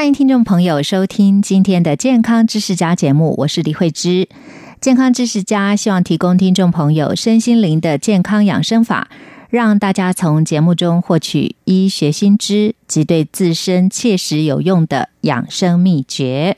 [0.00, 4.30] 欢迎听众朋友收听今天的《健康知识家》节目，我是李慧芝。
[4.80, 9.10] 健康知识家希望提供听众朋友身心灵的健康养生法，
[9.50, 16.56] 让大家从节目中获取医学新知及对自身切实有用的养生秘诀。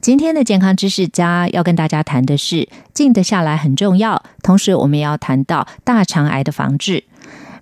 [0.00, 7.02] 今天的健康知识家要跟大家谈的是静得下来很重要，同时我们也要谈到大肠癌的防治。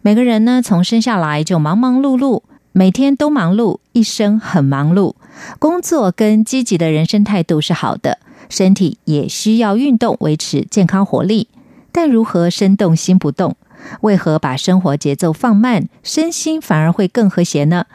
[0.03, 2.43] 每个人呢，从生下来就忙忙碌碌，
[2.79, 5.17] 每天都忙碌，一生很忙碌。
[5.59, 8.19] 工作跟积极的人生态度是好的。
[8.49, 11.49] 身体也需要运动维持健康活力，
[11.91, 13.57] 但如何身动心不动？
[14.03, 17.87] 为何把生活节奏放慢，身心反而会更和谐呢？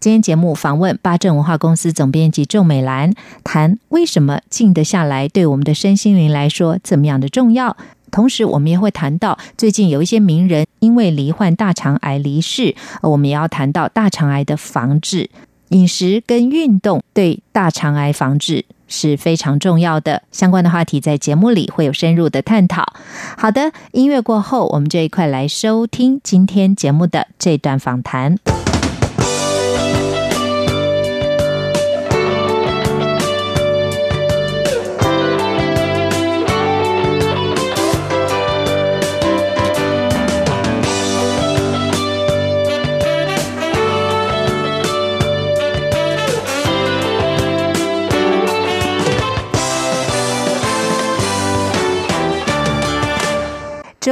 [0.00, 3.12] 今天节目访问八正文化公司总编辑仲美兰，
[3.44, 7.76] 谈为什么静得下来对我们的身心灵来说怎么样的重要。
[8.10, 15.30] 同时，我们也会谈到最近有一些名人因为罹患大肠癌离世，我们也要谈到大肠癌的防治，
[15.68, 18.64] 饮食跟运动对大肠癌防治。
[18.92, 22.92] 是非常重要的，相关的话题在节目里会有深入的探讨。
[23.38, 28.36] 好的，音乐过后，我们就一块来收听今天节目的这段访谈。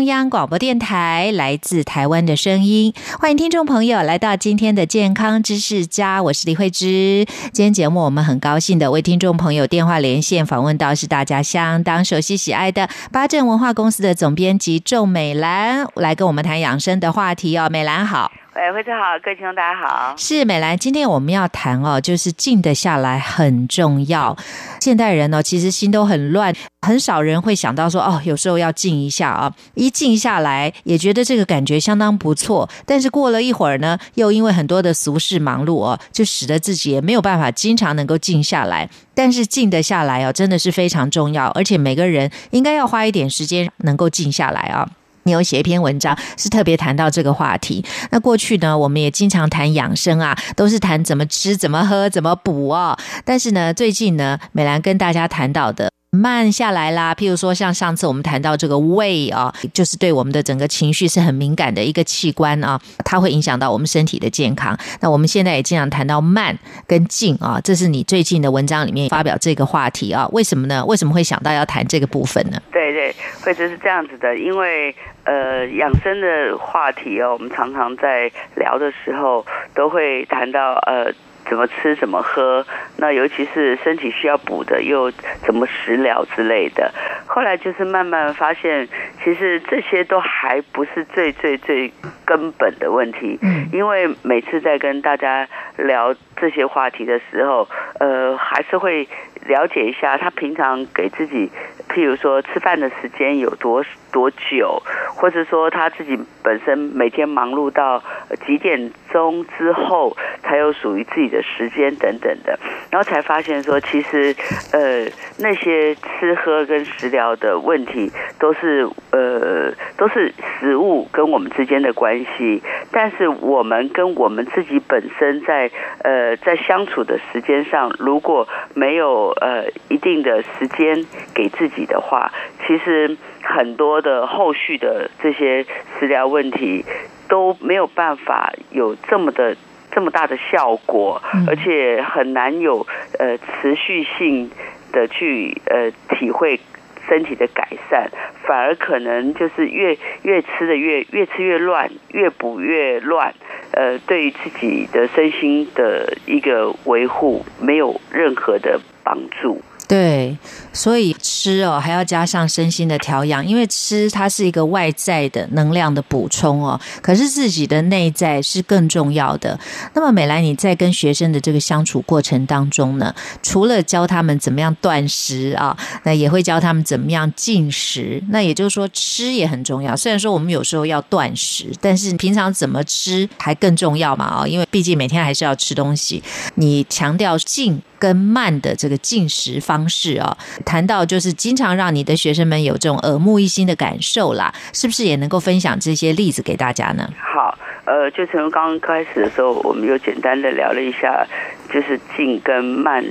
[0.00, 7.26] 中央广播电台来自台湾的声音，欢迎听众朋友来到今天的健康知识家，我是李慧芝。
[7.52, 17.68] 今天节目我们很高兴的为听众朋友电话连线访问到是大家相当熟悉喜爱的八正文化公司的总编辑仲美兰，来跟我们谈养生的话题哦。
[17.68, 18.32] 美兰好。
[18.52, 20.14] 喂，慧珍好，各位听众大家好。
[20.16, 24.36] 是美兰，今天我们要谈哦，就是静得下来很重要。
[24.80, 29.52] 现代人呢，其实心都很乱，很少人会想到说哦，有时候要静一下啊。
[29.90, 32.68] 静下来，也觉得这个感觉相当不错。
[32.86, 38.88] 但是过了一会儿呢，又因为很多的俗事忙碌哦，就使得自己也没有办法经常能够静下来。
[39.14, 44.88] 但是静得下来哦，真的是非常重要，而且每个人应该要花一点时间能够静下来啊。
[45.24, 47.84] 你有写一篇文章，是特别谈到这个话题。
[48.10, 52.96] 那过去呢，我们也经常谈养生啊，都是谈怎么吃、怎么喝、怎么补哦。
[53.22, 55.89] 但是呢，最近呢，美兰跟大家谈到的。
[56.12, 64.76] 慢下来啦，譬如说像上次我们谈到这个胃啊，就是对我们的整个情绪是很敏感的一个器官啊，它会影响到我们身体的健康。
[65.00, 70.84] 那我们现在也经常谈到慢跟静啊，这是你最近的文章里面发表这个话题啊，为什么呢？
[70.84, 72.60] 为什么会想到要谈这个部分呢？
[72.72, 74.92] 对对，会者是这样子的，因为
[75.22, 79.46] 呃养生的话题哦，我们常常在聊的时候
[79.76, 81.14] 都会谈到呃。
[81.50, 82.64] 怎么吃怎么喝，
[82.96, 85.10] 那尤其是身体需要补的，又
[85.44, 86.92] 怎么食疗之类的。
[87.26, 88.88] 后来就是慢慢发现，
[89.22, 91.92] 其实这些都还不是最最最
[92.24, 93.36] 根本的问题。
[93.42, 97.68] 嗯，因为每次在跟大家聊这些话题的时候，
[97.98, 99.08] 呃，还是会
[99.46, 101.50] 了解一下他平常给自己，
[101.88, 104.82] 譬如说吃饭的时间有多多久，
[105.16, 108.02] 或者说他自己本身每天忙碌到
[108.46, 110.16] 几点钟之后。
[110.42, 112.58] 才有属于自己的时间等等的，
[112.90, 114.34] 然后才发现说，其实
[114.72, 115.06] 呃
[115.38, 118.10] 那些吃喝跟食疗的问题，
[118.40, 122.62] 都是呃都是食物跟我们之间的关系。
[122.90, 125.70] 但是我们跟我们自己本身在
[126.02, 132.32] 呃在相处的时间上，如果没有呃一定的时间给自己的话，
[132.66, 135.64] 其实很多的后续的这些
[135.98, 136.84] 食疗问题
[137.28, 139.56] 都没有办法有这么的。
[139.92, 142.86] 这么大的效果，而且很难有
[143.18, 144.48] 呃持续性
[144.92, 146.60] 的去呃体会
[147.08, 148.08] 身体的改善，
[148.46, 153.34] 反而可能就是越越吃的越越吃越乱，越补越乱，
[153.72, 159.60] 呃，对于自己的身心的一个维护没有任何的帮助。
[159.88, 160.38] 对，
[160.72, 169.58] 所以吃哦还要加上身心的调养，因为吃它是一个外在的能量的补充哦，可是自己的内在是更重要的。
[169.94, 173.12] 那么美兰，你在跟学生的这个相处过程当中呢，
[173.42, 178.22] 除了教他们怎么样断食啊，那也会教他们怎么样进食。
[178.28, 179.96] 那也就是说，吃也很重要。
[179.96, 186.22] 虽然说我们有时候要断食，但是平常怎么吃还更重要嘛啊，因为毕竟每天还是要吃东西。
[186.54, 187.82] 你强调进。
[188.00, 197.08] 跟慢的这个进食方式哦，谈到就是经常让你的学生们有这种耳目一新的感受啦，是不是也能够分享这些例子给大家呢？
[197.18, 201.26] 好，呃，就从刚开始的时候，我们又简单的聊了一下，
[201.72, 203.04] 就是进跟慢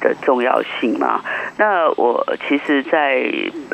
[0.00, 1.22] 的重要性嘛。
[1.56, 3.22] 那我其实，在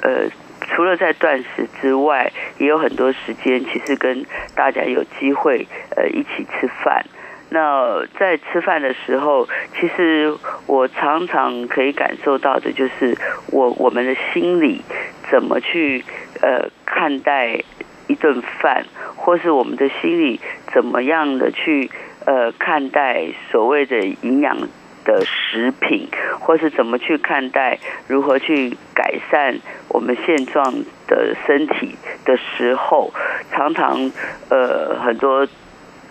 [0.03, 0.29] 呃，
[0.69, 4.25] 除了在断食之外，也有很多时间，其实跟
[4.55, 5.67] 大家有机会
[5.97, 7.05] 呃一起吃饭。
[7.51, 9.49] 那在吃饭的时候，
[9.81, 10.35] 其实
[10.67, 13.17] 我常常可以感受到的，就是
[13.51, 14.83] 我我们的心里
[15.31, 16.05] 怎么去
[16.43, 17.59] 呃看待
[18.07, 18.85] 一顿饭，
[19.17, 20.39] 或是我们的心里
[20.75, 21.91] 怎么样的去
[22.27, 24.69] 呃看待所谓的营养
[25.07, 26.07] 的食品，
[26.41, 27.79] 或是怎么去看待
[28.09, 29.59] 如何去改善
[29.89, 30.71] 我们现状
[31.07, 31.97] 的身体
[32.27, 33.11] 的时候，
[33.51, 34.11] 常常
[34.51, 35.49] 呃很多。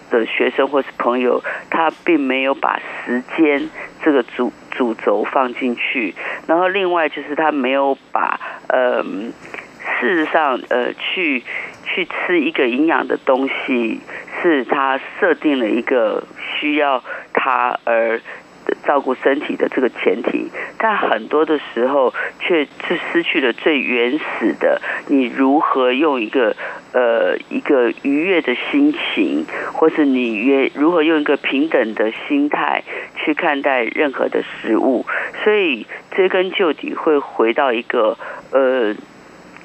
[0.10, 3.70] 的学生或是朋友，他并没有把时间
[4.04, 6.14] 这个主主轴放进去，
[6.48, 9.34] 然后另外就是他没有把呃，事
[10.02, 11.44] 实上呃，去
[11.86, 14.00] 去吃一个营养的东西，
[14.42, 16.24] 是他设定了一个
[16.60, 17.04] 需要
[17.34, 18.22] 他而。
[18.86, 26.56] 照顾身体的这个前提，但很多的时候却是失去了最原始的，你如何用一个
[26.94, 32.84] 呃一个愉悦的心情，或是你如何用一个平等的心态
[33.16, 35.06] 去看待任何的食物，
[35.44, 38.18] 所以追根究底会回到一个
[38.52, 38.96] 呃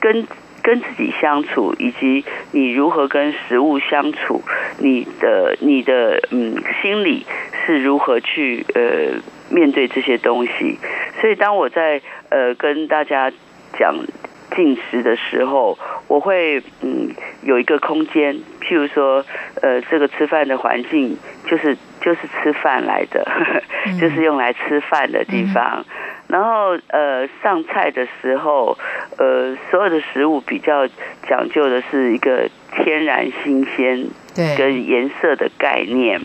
[0.00, 0.26] 跟。
[0.62, 4.42] 跟自己相处，以及你如何跟食物相处，
[4.78, 7.26] 你的你的嗯心理
[7.66, 9.20] 是如何去呃
[9.50, 10.78] 面对这些东西。
[11.20, 12.00] 所以当我在
[12.30, 13.30] 呃跟大家
[13.78, 13.94] 讲
[14.54, 15.78] 进食的时候，
[16.08, 17.10] 我会嗯
[17.42, 19.24] 有一个空间，譬如说
[19.60, 21.16] 呃这个吃饭的环境
[21.46, 23.26] 就是就是吃饭来的，
[24.00, 25.84] 就是用来吃饭的地方。
[26.28, 28.78] 然后呃上菜的时候，
[29.18, 30.86] 呃所有的食物比较
[31.28, 34.06] 讲究的是一个天然新鲜，
[34.56, 36.20] 跟颜色的概念。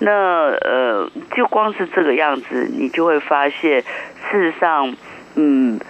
[0.00, 0.10] 那
[0.50, 3.82] 呃就光是这个样子，你就会发现，
[4.30, 4.94] 事实上，
[5.34, 5.80] 嗯，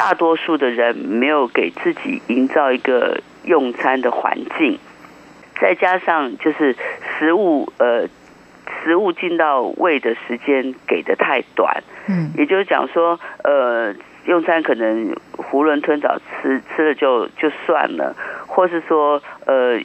[0.00, 4.78] 大多数的人没有给自己营造一个用餐的环境，
[5.60, 6.74] 再加上就是
[7.18, 8.08] 食物呃。
[8.82, 13.92] 食物进到胃的时间给的太短，嗯，也就是讲说，呃，
[14.24, 18.14] 用餐可能囫囵吞枣吃吃了就就算了，
[18.46, 19.78] 或是说，呃，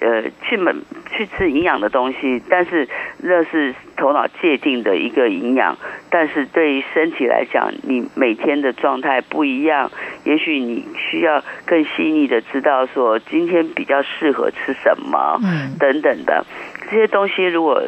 [0.00, 2.86] 呃，去门去吃营养的东西，但是
[3.18, 5.76] 那是头脑界定的一个营养，
[6.10, 9.90] 但是对于身体来讲，你每天的状态不一样，
[10.24, 16.44] 也许你需要更细腻的知道说今天比较适合吃什么，嗯，等等的。
[16.90, 17.82] 这些东西，如果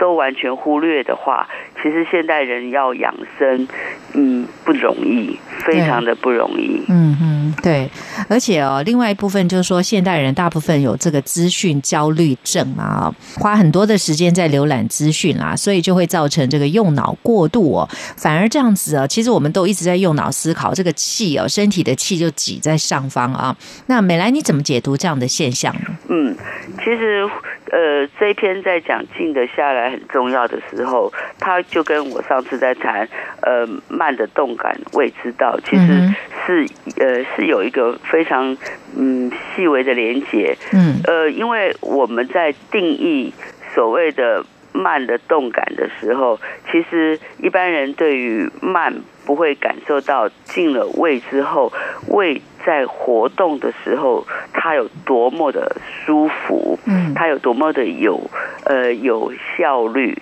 [0.00, 1.46] 都完全忽略的话，
[1.80, 3.68] 其实现代人要养生，
[4.14, 6.82] 嗯，不容易，非常的不容易。
[6.88, 7.88] 嗯嗯，对。
[8.28, 17.88] 而且哦，另外一部分就是说，现代人大部分有这个资讯焦虑症啊，花很多的时间在浏览资讯啦，所以就会造成这个用脑过度哦。
[18.16, 23.54] 反而这样子啊，其实我们都一直在用脑思考，这个气哦，身体的气就挤在上方啊。
[23.86, 25.82] 那美兰，你怎么解读这样的现象呢？
[26.08, 26.34] 嗯，
[26.78, 27.28] 其实。
[27.70, 33.08] 呃，这一篇在讲静得下来很重要的时候，他就跟我上次在谈
[33.42, 36.66] 呃慢的动感未知道，其实是
[36.98, 38.56] 呃是有一个非常
[38.96, 40.56] 嗯细微的连接。
[40.72, 43.32] 嗯，呃，因为我们在定义
[43.74, 46.38] 所谓的慢的动感的时候，
[46.70, 48.92] 其实一般人对于慢
[49.24, 51.72] 不会感受到进了胃之后
[52.08, 52.40] 胃。
[52.62, 55.74] 在活动的时候，它有多么的
[56.04, 58.20] 舒服，嗯，它有多么的有
[58.66, 60.14] 呃有效率，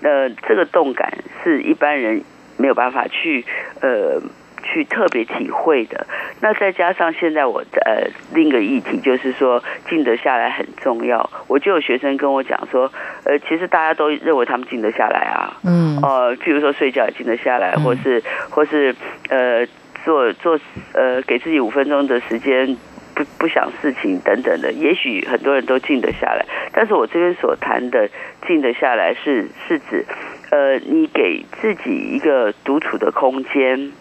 [0.00, 2.22] 呃，这个动感是一般人
[2.56, 3.44] 没有办法去
[3.82, 4.18] 呃
[4.62, 6.06] 去特别体会的。
[6.40, 12.90] 那再加上现在我呃另一个议题就是说静得下来很重要，我就有学生跟我讲说，
[13.24, 18.94] 呃，其实大家都认为他们静得下来啊，嗯，呃，譬如说睡觉也静得下来，或是或是
[19.28, 19.66] 呃。
[20.04, 20.60] 做做
[20.92, 22.76] 呃，给自己五分钟的时间，
[23.14, 26.44] 不不想事情等等的，也许很多人都静得下来。
[26.74, 28.06] 但是我这边所谈的
[28.46, 30.04] 静得下来，是是指，
[30.50, 33.92] 呃，你给自己一个独处的空间，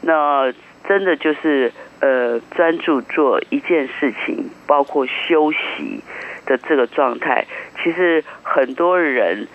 [0.00, 0.50] 那
[0.88, 6.02] 真的就是呃专注做一件事情，包括休息
[6.46, 7.46] 的这个状态。
[7.82, 9.48] 其实很多人。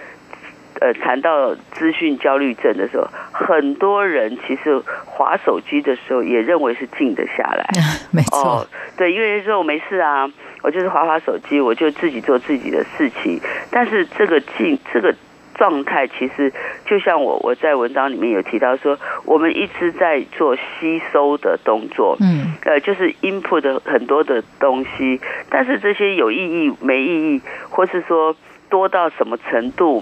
[0.81, 7.67] 呃，谈到资讯焦虑症的时候，很多人其实划手机的时候也认为是静得下来。
[8.13, 8.65] 没错，
[8.95, 10.29] 对，因为说我没事啊，
[10.61, 13.41] 我就是划划手机，我就自己做自己的事情。
[13.69, 15.13] 但是这个静这个
[15.59, 16.51] 状态，其实
[16.85, 28.33] 就像我我在文章里面有提到说，我们一直在做吸收的动作，嗯，呃，就是 input 的很多的东西，但是这些有意义没意义，或是说
[28.69, 30.01] 多到什么程度？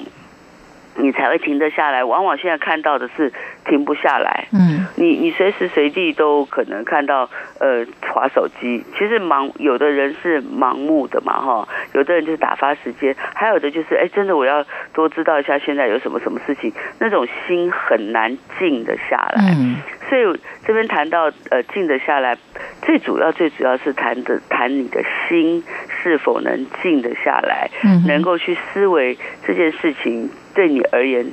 [0.99, 2.03] 你才会停得下来。
[2.03, 3.31] 往往现在看到的是
[3.67, 4.47] 停不下来。
[4.51, 8.83] 嗯，你你随时随地都可能看到呃划手机。
[8.97, 16.71] 其实盲有的人是盲目的嘛哈，有的人就是打发时间，还有的就是哎真的我要多知道一下现在有什么什么事情。
[16.99, 19.53] 那种心很难静得下来。
[19.57, 19.75] 嗯，
[20.09, 22.37] 所以这边谈到呃静得下来，
[22.81, 25.63] 最主要最主要是谈的谈你的心
[26.01, 30.29] 是否能静得下来，嗯，能够去思维这件事情。
[30.55, 31.23] 对你而言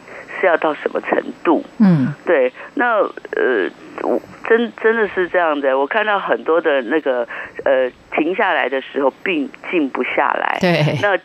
[0.40, 1.64] 是要到什么程度？
[1.78, 3.70] 嗯，对，那呃，
[4.02, 5.78] 我真真的是这样的。
[5.78, 7.26] 我看到很多的那个
[7.64, 10.58] 呃，停下来的时候并静不下来。
[10.60, 11.18] 对，那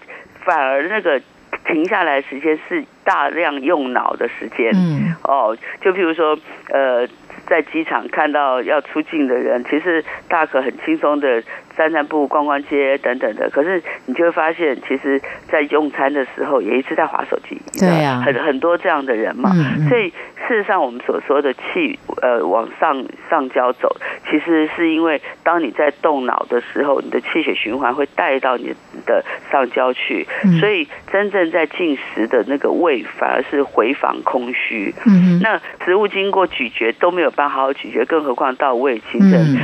[0.46, 1.22] 反而那个
[1.66, 4.72] 停下来时间是大量用脑的时间。
[4.74, 6.38] 嗯，哦，就譬如说
[6.70, 7.08] 呃。
[7.48, 11.42] 在机场看到要出境的人，其实大可很轻松的
[11.80, 13.50] 散散步、逛逛街等等的。
[13.50, 17.58] 可是你就会发现，其实，在用餐的时候也一直在划手机。
[17.80, 19.50] 对呀，很很多这样的人嘛。
[19.88, 20.10] 所以
[20.46, 23.96] 事实上，我们所说的气呃往上上焦走，
[24.30, 30.28] 其实是因为当你在动脑的时候，你的气血循环会带到你的上焦去。
[30.60, 34.94] 所以真正在进食的那个胃反而是回访空虚。
[35.06, 37.30] 嗯那食物经过咀嚼都没有。
[37.30, 39.58] 办法好好咀嚼，更何况到胃形成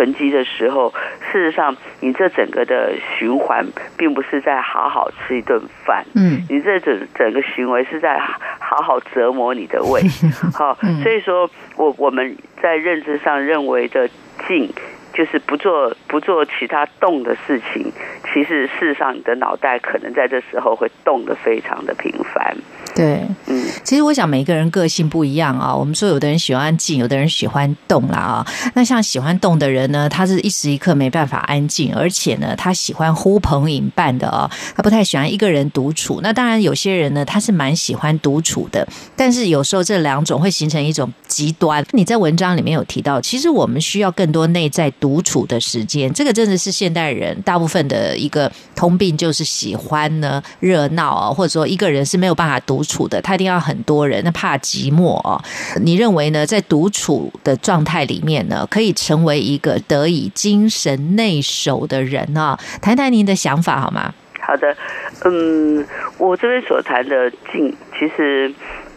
[0.00, 0.90] 囤积的时候，
[1.30, 3.66] 事实上，你这整个的循环，
[3.98, 10.00] 并不是在好好吃一顿饭，嗯，你这整整个行为是在好好折磨你的胃，
[10.56, 14.08] 好，所以说我我们在认知上认为的
[14.48, 14.72] 静，
[15.20, 17.92] 就是不做不做其他动的事情，
[18.32, 22.56] 其实事实上你的脑袋可能在这时候会动得非常的频繁。
[22.94, 25.76] 对，嗯，其实我想每个人个性不一样啊。
[25.76, 28.46] 我们说有的人喜欢静，有的人喜欢动啦啊。
[28.74, 36.20] 那像喜欢动的人呢，他是一时一刻没办法安静，而且呢，他喜欢呼朋引伴的啊，他不太喜欢一个人独处。
[36.22, 41.84] 那当然，有些人呢，他是蛮喜欢独处的，但是有时候这两种会形成一种极端。
[41.92, 46.12] 你在文章里面有提到，其实我们需要更多内在独独处的时间。
[46.12, 52.84] 这个真的是现代人大部分的一个通病，就是喜欢呢热闹啊，或者说一个人是没有办法独。
[52.90, 55.40] 处的，他一定要很多人，那怕寂寞哦。
[55.80, 56.44] 你认为呢？
[56.44, 62.58] 在独处的状态里面呢，可以成为一个得以精神内守的人啊？
[62.82, 64.12] 谈谈您的想法好吗？
[64.40, 64.76] 好的，
[65.24, 65.86] 嗯，
[66.18, 68.52] 我这边所谈的静，其实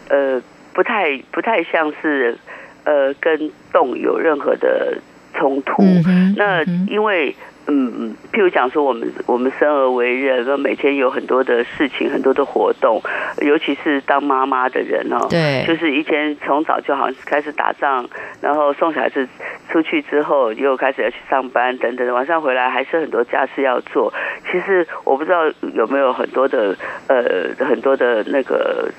[0.08, 0.42] 呃，
[0.72, 2.36] 不太不太像是
[2.82, 4.98] 呃跟动有任何的
[5.34, 5.82] 冲突。
[6.36, 7.34] 那因为。
[7.66, 13.00] 嗯，譬如讲说，我们我们生而为人，那每天有很多的事情，很多的活动，
[13.40, 18.06] 尤其是当妈妈的人哦，对，就是一天从早就好像开始打仗，
[18.42, 19.26] 然后送小孩子
[19.70, 24.12] 出去之后，又开始要去上班等等，晚上回来还是很多家事要做。
[24.52, 26.76] 其实我不知道有没有很多的
[27.08, 28.90] 呃很多的那个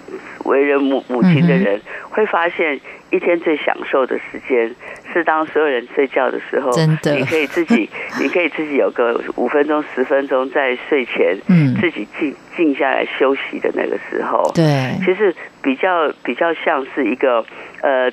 [0.45, 2.81] 为人母母亲的人会发现。
[3.11, 4.73] 一天最享受的时间
[5.13, 7.89] 是当所有人睡觉的时候，真的，你可以自己，
[8.21, 17.45] 你可以自己有个五分钟、十分钟在睡前，嗯，自己静静下来休息的那个时候，对，其实比较比较像是一个
[17.81, 18.11] 呃。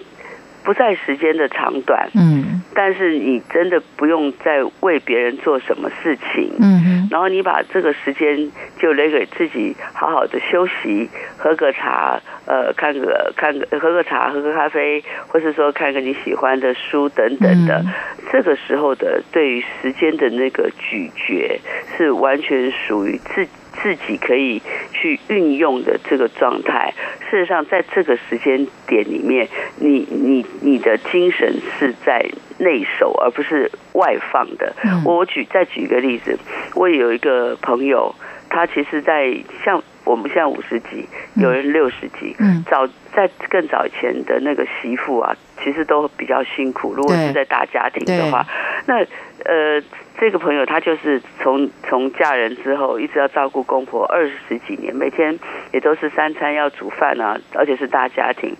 [0.64, 17.84] 不在时间的长短，嗯，但是你真的不用再为别人做什么事情，嗯然后你把这个时间就留给自己，好好的休息，喝个茶，呃，看个看个喝个茶，喝个咖啡，或是说看个你喜欢的书等等的，
[18.30, 21.60] 这个时候的对于时间的那个咀嚼，
[21.96, 23.46] 是完全属于自。
[23.82, 24.60] 自己可以
[24.92, 26.92] 去运用的这个状态，
[27.30, 32.24] 事实上，在这个时间点里面，你你你的精神是在
[32.58, 34.74] 内守，而不是外放的。
[35.04, 36.38] 我举再举一个例子，
[36.74, 38.14] 我有一个朋友，
[38.48, 42.36] 他其实，在像我我们现在五十几，有人六十几。
[42.38, 46.94] 嗯，早在更早以前的那个媳妇啊，其实都比较辛苦。
[46.94, 48.46] 如果是在大家庭的话，
[48.86, 48.98] 那
[49.44, 49.82] 呃，
[50.18, 55.38] 这个朋友她就是从从嫁人之后，一直要照顾公婆二十几年，每天
[55.72, 58.54] 也都是三餐要煮饭啊，而且是大家庭，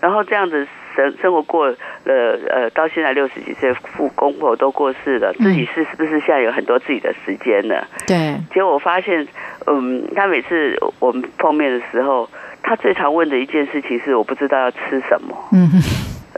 [0.00, 0.66] 然后这样子。
[0.96, 1.76] 生生活过了，
[2.06, 7.86] 呃，到现在六十几岁，父公婆都过世了，自己是是不是现在有很多自己的时间呢？
[8.04, 8.34] 对。
[8.52, 9.24] 结果我发现，
[9.70, 12.28] 嗯，他每次我们碰面的时候，
[12.62, 15.36] 他最常问的一件事情是，我不知道要吃什么。
[15.52, 15.70] 嗯。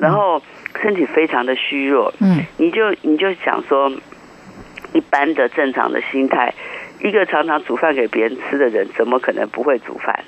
[0.00, 0.42] 然后
[0.82, 2.12] 身体非常的虚弱。
[2.20, 2.44] 嗯。
[2.58, 3.90] 你就你就想说，
[4.92, 6.52] 一般的正常的心态，
[7.02, 10.24] 一个常常煮饭给别人吃的人，怎么可能不会煮饭？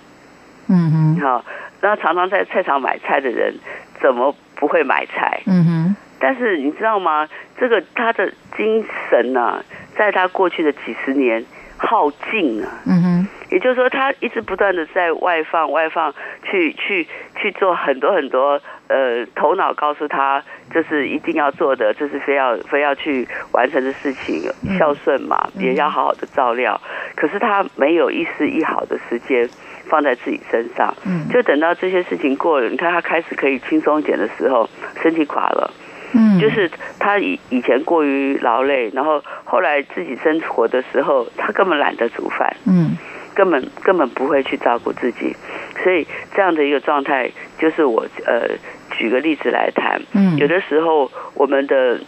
[0.68, 1.20] 嗯哼。
[1.20, 1.44] 好，
[1.80, 3.54] 然后常常在菜场买菜的人。
[4.00, 5.42] 怎么不会买菜？
[5.46, 5.96] 嗯哼。
[6.18, 7.28] 但是你知道吗？
[7.56, 9.64] 这个他的精神呢，
[9.96, 11.44] 在他过去的几十年
[11.82, 12.68] 耗尽啊。
[12.86, 13.28] 嗯哼。
[13.50, 18.58] 也就是说，他一直不断的在外放、外放，去去去做很多很多
[18.88, 26.80] 呃，头脑告诉他这是一定要做的，这是非要非要去完成的事情，孝顺嘛，也要好好的照料。
[27.14, 29.48] 可是他没有一丝一毫的时间。
[29.90, 34.66] 放在自己身上，嗯，就等到这些事情过了，你看他开始可以轻松一点的时候，
[35.02, 35.70] 身体垮了，
[36.14, 42.96] 嗯，就是他以以前过于劳累，然后后来自己生活的时候，他根本懒得煮饭，嗯，
[43.34, 45.34] 根本根本不会去照顾自己，
[45.82, 48.48] 所以这样的一个状态，就是我呃
[48.90, 52.00] 举个例子来谈，嗯，有的时候我们的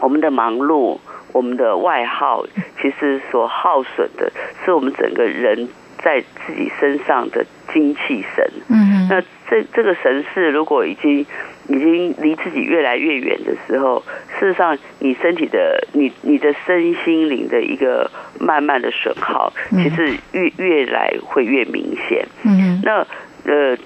[0.00, 0.98] 我们的忙碌，
[1.32, 2.44] 我们的外耗，
[2.80, 4.32] 其实所耗损的
[4.64, 5.68] 是我们整个人。
[6.04, 11.26] 在自己身上的精气神，嗯，那这这个神是如果已经
[11.68, 14.02] 已经离自己越来越远的时候，
[14.38, 22.26] 事实上你身体的你你的身心灵的一个慢慢的损耗，其实越越来会越明显。
[22.44, 23.06] 嗯，那
[23.44, 23.76] 呃，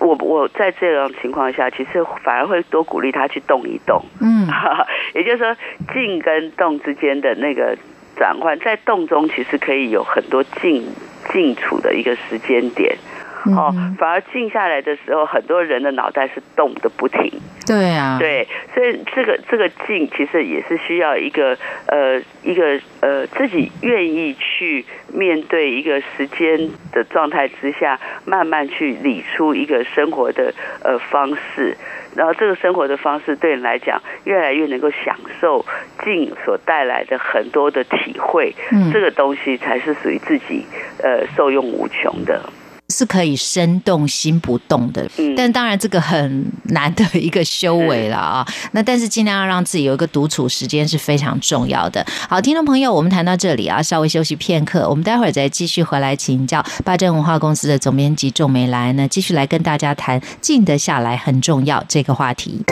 [0.00, 4.04] 我我在这样情况下，其实反而会多鼓励他去动一动。
[4.20, 4.46] 嗯，
[5.14, 5.56] 也就是说
[5.92, 7.76] 静跟动之间的那个
[8.16, 10.84] 转换，在动中其实可以有很多静。
[11.32, 12.96] 静处的一个时间点，
[13.54, 17.30] 哦，反而静下来的时候，很多人的脑袋是动的不停。
[17.66, 21.56] 对啊，对，所以这个这个静其实也是需要一个
[21.88, 31.76] 呃一个呃自己愿意去面对一个时间的状态之下，慢慢去理出一个生活的呃方式。
[32.14, 35.62] 然后这个生活的方式对你来讲，越来越能够享受
[36.02, 38.54] 静所带来的很多的体会，
[38.90, 40.64] 这个东西才是属于自己
[41.02, 42.40] 呃受用无穷的。
[42.96, 45.06] 是可以身动心不动的，
[45.36, 48.46] 但当然这个很难的一个修为了啊。
[48.72, 52.02] 那但是尽量要让自己有一个独处时间是非常重要的。
[52.26, 62.64] 好，听众朋友，我们谈到这里啊，稍微休息片刻，我们待会儿再继续回来请教八珍文化公司的总编辑仲美兰呢，继续来跟大家谈静得下来很重要这个话题。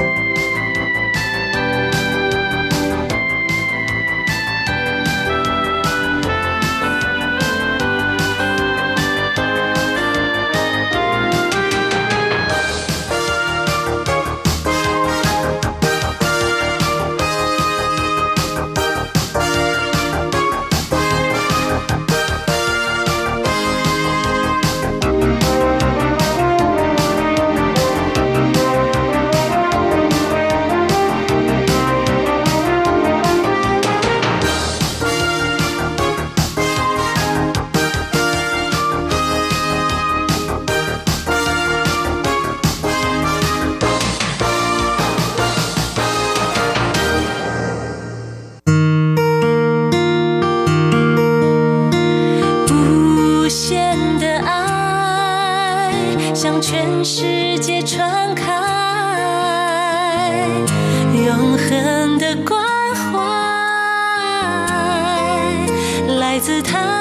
[66.45, 66.94] 自叹。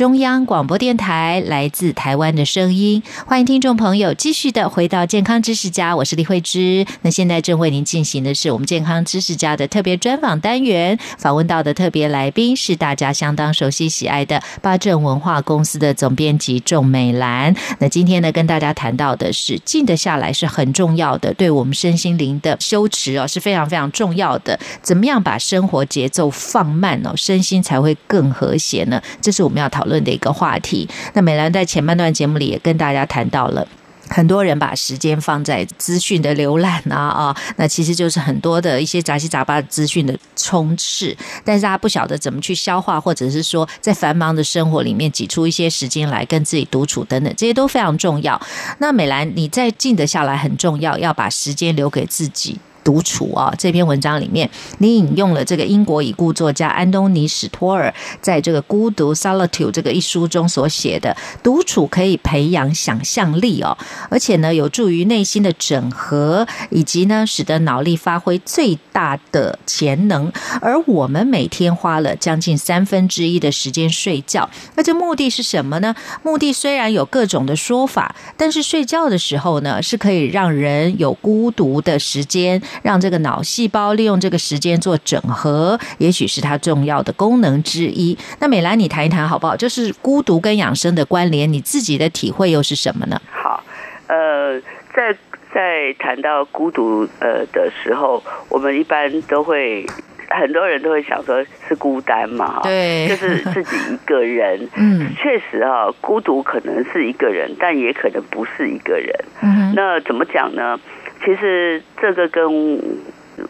[0.00, 6.86] 中央广播电台来自台湾的声音，欢迎听众朋友继续的回到健康知识家，我是李慧芝。
[7.02, 17.54] 那现在正为您进行的是我们健康知识家的特别专访单元，访问到的特别来宾是大家相当熟悉喜爱的八正文化公司的总编辑仲美兰。
[17.78, 24.58] 那今天呢，跟大家谈到的是静得下来是很重要的，对我们身心灵的修持哦是非常非常重要的。
[24.80, 29.02] 怎么样把生活节奏放慢哦，身心才会更和谐呢？
[29.20, 29.89] 这是我们要讨论。
[29.90, 30.88] 论的一个话题。
[31.12, 33.68] 那美兰在前半段节目里也跟大家谈到了
[34.08, 48.40] 很多人把时间放在资讯的浏览啊啊，那其实就是很多的一些杂七杂八的资讯的充斥，但是他不晓得怎么去消化，或者是说在繁忙的生活里面挤出一些时间来跟自己独处等等，这些都非常重要。
[48.78, 52.58] 那美兰，你在静得下来很重要，要把时间留给自己。
[52.82, 63.76] 独处啊，这篇文章里面，你引用了这个英国已故作家安东尼史托尔在这个《孤独》（Solitude） 这个一书中所写的，独处可以培养想象力哦，
[64.08, 70.32] 而且呢，有助于内心的整合，以及呢，使得脑力发挥最大的潜能。
[70.60, 75.94] 而我们每天花了将近三分之一的时间睡觉，那这目的是什么呢？
[76.22, 82.60] 目的虽然有各种的说法，但是睡觉的时候呢，是可以让人有孤独的时间。
[82.82, 88.16] 让这个脑细胞利用这个时间做整合，也许是它重要的功能之一。
[88.38, 89.56] 那美兰，你谈一谈好不好？
[89.56, 93.20] 就是孤独跟养生的关联，你自己的体会又是什么呢？
[93.30, 93.62] 好，
[94.06, 94.60] 呃，
[94.94, 95.16] 在
[95.52, 99.84] 在谈到孤独呃的时候，我们一般都会
[100.28, 104.68] 很多人都会想说是孤单嘛，对，就是自己一个人。
[104.76, 109.12] 嗯，确实啊，孤独可能是一个人，但也可能不是一个人。
[109.42, 110.78] 嗯，那怎么讲呢？
[111.24, 112.80] 其实这个跟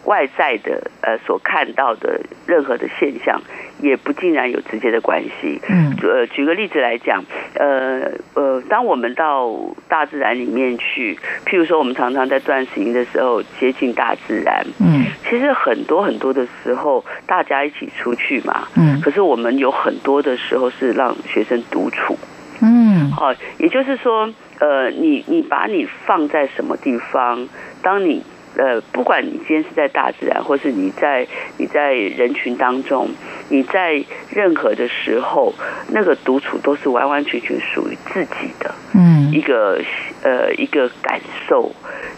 [0.04, 3.40] 外在的呃所看到的任何的现象，
[3.80, 5.60] 也不尽然有直接的关系。
[5.68, 8.02] 嗯，呃，举个例子来讲，呃
[8.34, 9.52] 呃，当我们到
[9.88, 14.64] 大自然里面去，譬如说我们常常在断食营的时候接近大自然。
[14.78, 18.68] 嗯，其实很多很多的时候，大家一起出去嘛。
[18.76, 22.16] 嗯，可是我们有很多的时候是让学生独处。
[22.62, 24.32] 嗯，好，也就是说。
[24.60, 27.48] 呃，你你把你放在什么地方？
[27.82, 28.22] 当你
[28.56, 33.08] 呃，不管你今天是在大自然，或是你在你在人群当中，
[33.48, 35.54] 你在任何的时候，
[35.88, 39.80] 那个独处都是完完全全属于自己的，嗯，一个
[40.22, 41.72] 呃一个感受。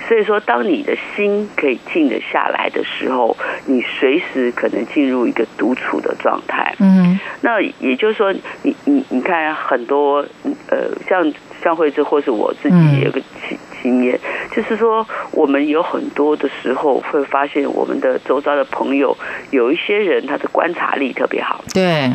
[0.08, 6.74] 所以说，当你的心可以静得下来的时候，你随时可能进入一个独处的状态。
[6.80, 10.26] 嗯，那也就是说，你你你看很多
[10.70, 11.32] 呃像。
[11.62, 14.18] 像惠芝或是我自己有个经经验，
[14.50, 19.16] 就是说我们有很多的时候会发现我们的周遭的朋友
[19.50, 22.10] 有一些人他的观察力特别好，对，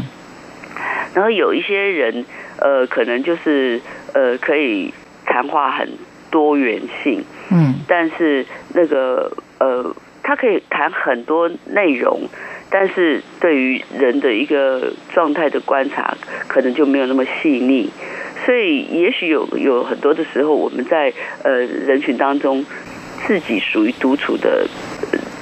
[1.13, 2.25] 然后有一些人
[2.59, 3.81] 呃可能就是
[4.13, 4.93] 呃可以
[5.25, 5.89] 谈话很
[6.29, 12.29] 多元性，嗯，但是那个呃他可以谈很多内容，
[12.69, 16.15] 但是对于人的一个状态的观察
[16.47, 17.89] 可能就没有那么细腻。
[18.45, 21.11] 所以，也许有有很多的时候，我们在
[21.43, 22.65] 呃人群当中，
[23.25, 24.67] 自己属于独处的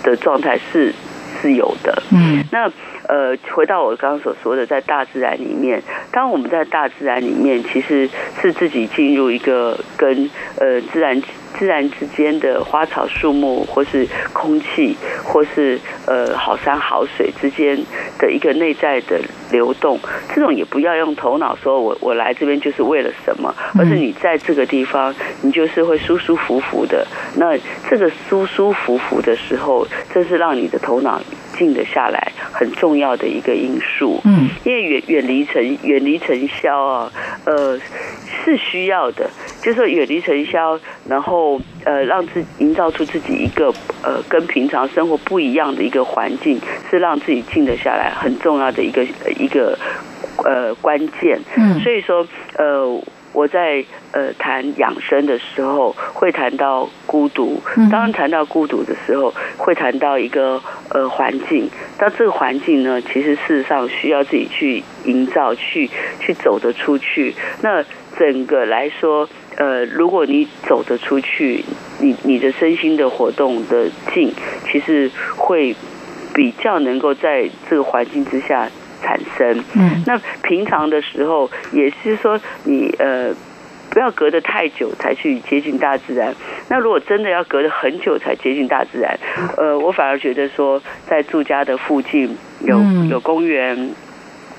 [0.03, 0.93] 的状态是
[1.41, 2.01] 是有的。
[2.12, 2.71] 嗯，那
[3.08, 5.81] 呃，回到我刚刚所说的，在大自然里面，
[6.12, 8.10] 当我们在大自然里面，其实
[8.41, 10.29] 是自己进入一个跟
[10.60, 11.21] 呃自然。
[11.58, 17.77] 自然之间的花草树木，或是空气，或是呃好山好水之间
[18.17, 19.19] 的一个内在的
[19.51, 19.99] 流动，
[20.34, 27.05] 这种也不要用头脑说，我我来这边就是为了什么，而是你在这个地方，你就是会舒舒服服的。
[27.36, 27.58] 那
[27.89, 31.21] 这个舒舒服服的时候，这是让你的头脑
[31.58, 34.19] 静得下来很重要的一个因素。
[34.25, 37.12] 嗯，因为远远离尘远离尘嚣啊，
[37.45, 37.79] 呃
[38.45, 39.29] 是需要的，
[39.62, 40.79] 就是远离尘嚣，
[41.10, 41.60] 然后。
[41.86, 49.05] 呃，让自营造出自己一个呃跟平常生活不一样的一个环境，是让自己静得下来很重要的一个
[49.38, 49.77] 一个
[50.43, 51.39] 呃关键。
[51.55, 52.25] 嗯，所以说
[52.58, 52.99] 呃
[53.34, 57.62] 我在呃谈养生的时候，会谈到孤独。
[57.91, 61.69] 当然谈到孤独的时候，会谈到一个呃环境。
[61.99, 65.88] 但这个环境呢，其实事实上需要自己去营造，去
[66.19, 67.36] 去走得出去。
[67.62, 67.86] 那
[68.17, 69.28] 整个来说。
[69.58, 71.63] 呃，如果你走得出去，
[72.01, 74.30] 你你的身心的活动的静，
[74.69, 75.73] 其实会
[76.34, 78.69] 比较能够在这个环境之下
[79.01, 79.63] 产生。
[79.75, 83.34] 嗯，那平常的时候，也是说你呃
[83.89, 86.36] 不要隔得太久才去接近大自然。
[86.67, 89.17] 那如果真的要隔得很久才接近大自然，
[89.56, 92.78] 呃，我反而觉得说在住家的附近有
[93.10, 93.95] 有公园。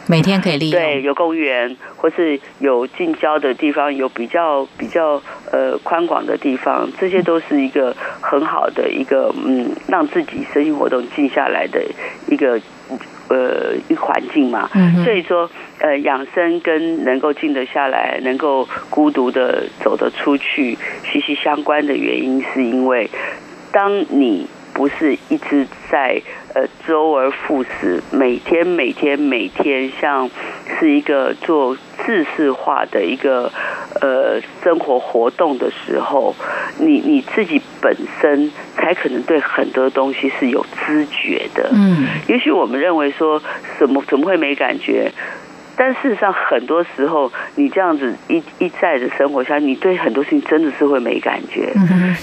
[0.09, 11.83] 每天可以利用对，有公园或是有近郊的地方，有比较比较呃宽广的地方，这些都是一个很好的一个嗯，让自己身心活动静下来的
[12.29, 12.61] 一个
[13.29, 14.71] 呃一环境嘛。
[15.05, 20.79] 所以说呃养生跟能够静得下来，能够孤独的走得出去
[21.11, 23.11] 息息相关的原因，是因为
[23.73, 24.47] 当你。
[24.77, 26.21] 不是一直在
[26.55, 30.29] 呃周而复始，每天每天每天像
[30.79, 33.51] 是一个做自式化的一个
[34.03, 36.37] 呃生活活动的时候，
[36.79, 41.71] 你你自己本身才可能对很多东西是有知觉的。
[41.73, 43.43] 嗯，也许我们认为说，
[43.79, 45.11] 什么怎么会没感觉？
[45.77, 51.73] 但事实上，很多时候你这样子一一再的生活下，你对很多事情真的是会没感觉。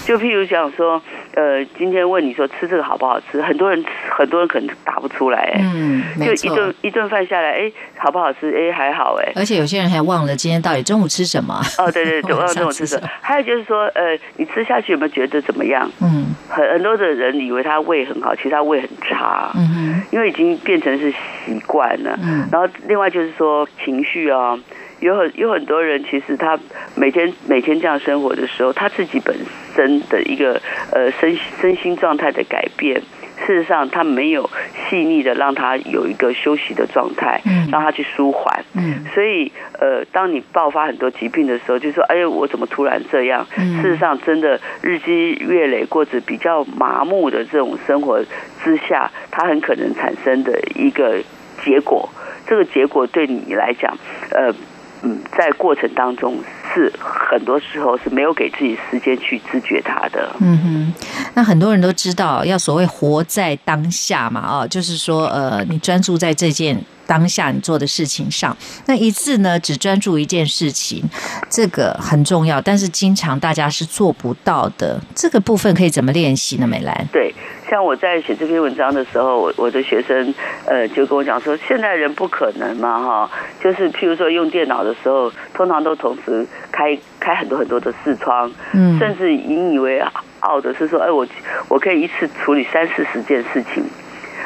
[0.06, 1.02] 就譬如讲说，
[1.36, 5.54] 呃，今天问你说吃这个好不好吃，很多人很多人可能答不出来。
[5.60, 8.52] 嗯，就一顿一顿饭下来，哎，好不好吃？
[8.58, 9.32] 哎，还好哎。
[9.36, 11.62] 而且有些人还忘了今天到底中午吃什么。
[11.78, 13.08] 哦，对对对，忘了 中午吃什么。
[13.22, 15.90] 还有就是说，呃，你吃下去有没有觉得怎么样？
[16.02, 19.52] 嗯，很很多的人以为他胃很好，其实他胃很差。
[19.56, 22.18] 嗯哼，因为已经变成是习惯了。
[22.24, 23.43] 嗯，然后另外就是说。
[23.44, 24.58] 说情绪啊，
[25.02, 26.58] 有很有很多人，其实他
[26.96, 29.36] 每天每天这样生活的时候，他自己本
[29.76, 30.62] 身的一个
[30.94, 33.02] 呃身身心状态的改变，
[33.46, 34.50] 事实上他没有
[34.90, 43.46] 细腻的让他有一个休息的状态，嗯，让他去舒缓，嗯，所以呃，当你爆发很多疾病的时候，就说哎呦，我怎么突然这样？
[43.58, 48.24] 嗯，事实上，真的日积月累过着比较麻木的这种生活
[48.64, 51.18] 之下，他很可能产生的一个
[51.64, 52.08] 结果。
[52.46, 53.98] 这个结果对你来讲，
[54.32, 54.54] 呃，
[55.02, 56.38] 嗯，在过程当中
[56.74, 60.30] 是很多时候是没有给自己时间去知觉它的。
[60.40, 60.94] 嗯哼，
[61.36, 71.04] 那很多人都知道要所谓活在当下嘛，哦，就是说，呃，你专注在这件当下你做的事情上，那一次呢只专注一件事情，
[71.50, 75.00] 这个很重要，但是经常大家是做不到的。
[75.16, 76.68] 这个部分可以怎么练习呢？
[76.68, 77.08] 美兰？
[77.12, 77.34] 对。
[77.70, 80.32] 像我在写这篇文章的时候，我我的学生
[80.66, 83.32] 呃就跟我讲说，现代人不可能嘛哈，
[83.64, 90.00] 就是譬如说用电脑的时候，通常都同时开开很多很多的视窗，嗯，甚至引以为
[90.42, 91.26] 傲的是说，哎我
[91.68, 93.84] 我可以一次处理三四十件事情。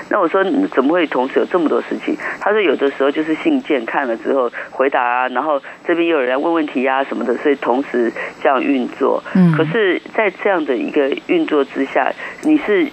[0.10, 0.44] 那我说
[0.74, 2.16] 怎么会同时有这么多事情？
[2.40, 9.24] 他说有的时候就是信件看了之后回答啊，然后这边又有人问问题呀什么的，所以同时这样运作。
[9.36, 12.12] 嗯，可是，在这样的一个运作之下，
[12.44, 12.88] 你是。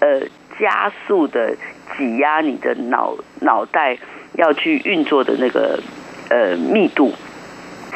[0.00, 0.20] 呃，
[0.60, 1.56] 加速的
[1.96, 3.96] 挤压你的脑脑袋
[4.34, 5.80] 要去运作的那个
[6.28, 7.10] 呃密度，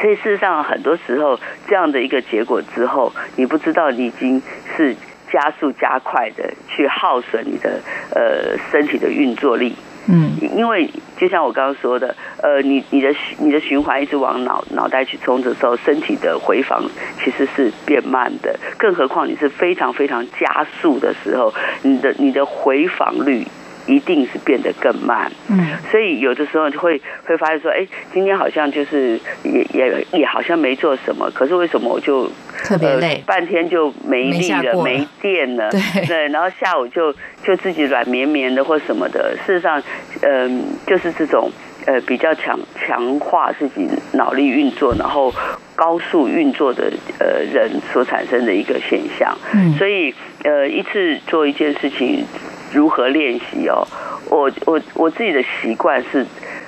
[0.00, 4.40] 所以事实上很多时候这样的一个结果之后，你不知道你已经
[4.74, 4.96] 是
[5.32, 7.80] 加速加快的去耗损你的
[8.14, 9.74] 呃身体的运作力。
[10.10, 16.82] 嗯，因为就像我刚刚说的，呃，你你的你的循环一直往脑脑袋去冲的时候，身体的回防
[17.22, 18.58] 其实是变慢的。
[18.78, 23.46] 更何况你是非常非常加速的时候，你的你的回防率。
[23.88, 35.70] 一定是变得更慢，嗯，所以有的时候就会会发现说，哎，今天好像就是也也也好像没做什么，可是为什么我就特别累，半天就没力了，没电了，
[36.06, 37.10] 对，然后下午就
[37.42, 39.34] 就自己软绵绵的或什么的。
[39.46, 39.82] 事实上，
[40.20, 41.50] 嗯，就是这种
[41.86, 45.32] 呃比较强强化自己脑力运作，然后
[45.74, 49.34] 高速运作的呃人所产生的一个现象。
[49.54, 52.26] 嗯，所以呃一次做一件事情。
[52.72, 53.86] 如何练习哦？
[54.30, 56.26] 我我我自己的习惯是，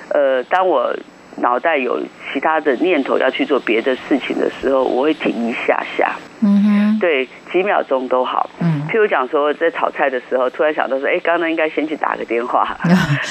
[0.09, 0.95] 呃，当我
[1.37, 2.01] 脑袋有
[2.33, 6.13] 其他的念头要去做别的事情的时候，我会停一下下。
[6.43, 8.49] 嗯哼，对，几秒钟都好。
[8.61, 12.77] 嗯，譬如讲说在炒菜的时候，突然想到说，哎，刚刚应该先去打个电话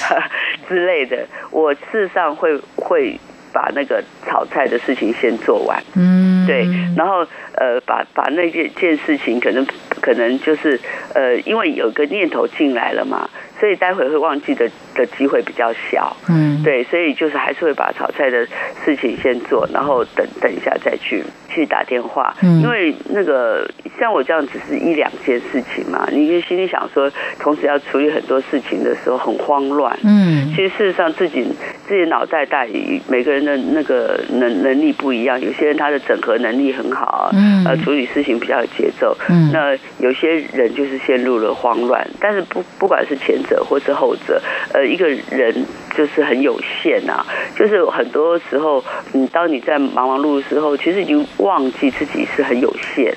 [0.69, 1.25] 之类的。
[1.51, 3.19] 我事实上会会
[3.51, 5.81] 把那个炒菜的事情先做完。
[5.95, 9.65] 嗯，对，然后呃，把把那件件事情可能。
[10.01, 10.79] 可能就是
[11.13, 16.15] 呃，因为有个念头进来了嘛，所以待会会忘记的的机会比较小。
[16.29, 18.47] 嗯，对，所以就是还是会把炒菜的
[18.85, 22.33] 事情先做，然后等等一下再去去打电话。
[22.41, 29.99] 嗯，因为那个像我这样只是一两件事情嘛，你就心里想说，同时要处理很多事情的时候很慌乱。
[30.05, 31.45] 嗯，其实事实上自己
[31.89, 32.67] 自己脑袋大，
[33.07, 39.17] 每个人的那个能能力不一样，有些人他的整合能力很好，嗯，呃，处理事情比较有节奏。
[39.27, 44.39] 嗯，那有些人就是陷入了慌乱，但是不不管是前者或是后者，
[44.71, 45.65] 呃，一个人
[45.97, 47.25] 就是很有限啊，
[47.57, 53.11] 就是很多时候，嗯，当你在忙忙碌碌的时候，其实已经忘记自己是很有限，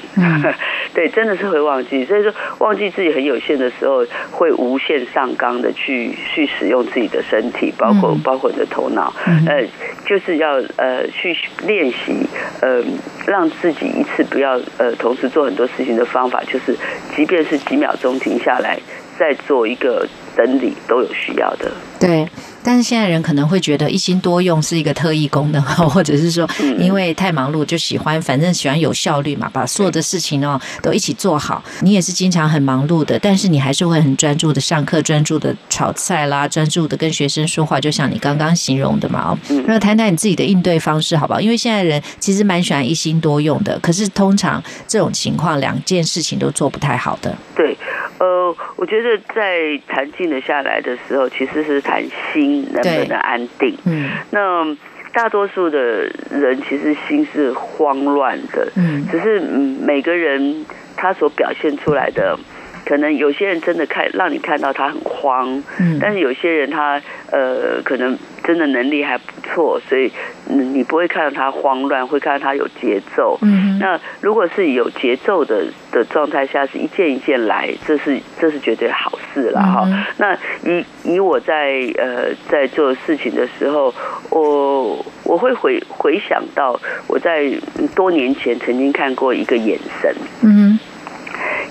[0.94, 9.12] 对，真的是会忘记，所以说忘记自己很有限的时候，会无限上纲的去去使用自己的身体，包括包括你的头脑，
[9.46, 9.64] 呃，
[10.07, 12.27] 就是要呃去练习，
[12.61, 12.83] 呃，
[13.27, 16.77] 让自己一次不要呃同时做很多事情的方法，就是。
[17.14, 18.79] 即便是几秒钟停下来，
[19.18, 21.70] 再做一个整理，都有需要的。
[22.01, 22.27] 对，
[22.62, 26.48] 但是现在人可能会觉得一心多用是一个特异功能， 或者是说
[26.79, 31.62] 因为太忙碌就喜欢，反正喜欢有效率嘛，把所有的事情哦都一起做好。
[31.81, 39.37] 你也是经常很忙碌的，但是你还是会很专注的上课，专注的炒菜啦，专注的跟学生说话，就像你刚刚形容的嘛。
[39.66, 41.40] 那谈谈你自己的应对方式好不好？
[41.40, 47.37] 因为现在人其实蛮喜欢一心多用的，可是通常这种情况两件事情都做不太好的。
[47.55, 47.77] 对。
[48.22, 52.00] 呃，我觉得在谈静的下来的时候，其实是谈
[52.32, 53.76] 心能不能安定。
[53.85, 54.76] 嗯，那
[55.12, 58.68] 大多数的人其实心是慌乱的。
[58.76, 60.64] 嗯，只是每个人
[60.96, 62.38] 他所表现出来的。
[62.85, 70.11] 可能有些人真的看让你看到他很慌，嗯，但是有些人他呃可能真的能力还不错，所以
[70.46, 73.38] 你不会看到他慌乱，会看到他有节奏。
[73.42, 79.87] 嗯，那如果是有节奏的的状态下，是一件一件来，这是这是绝对好事了哈。
[80.18, 80.33] 那
[80.64, 83.92] 以以我在呃在做事情的时候，
[84.31, 87.53] 我我会回回想到我在
[87.97, 90.79] 多年前曾经看过一个眼神，嗯。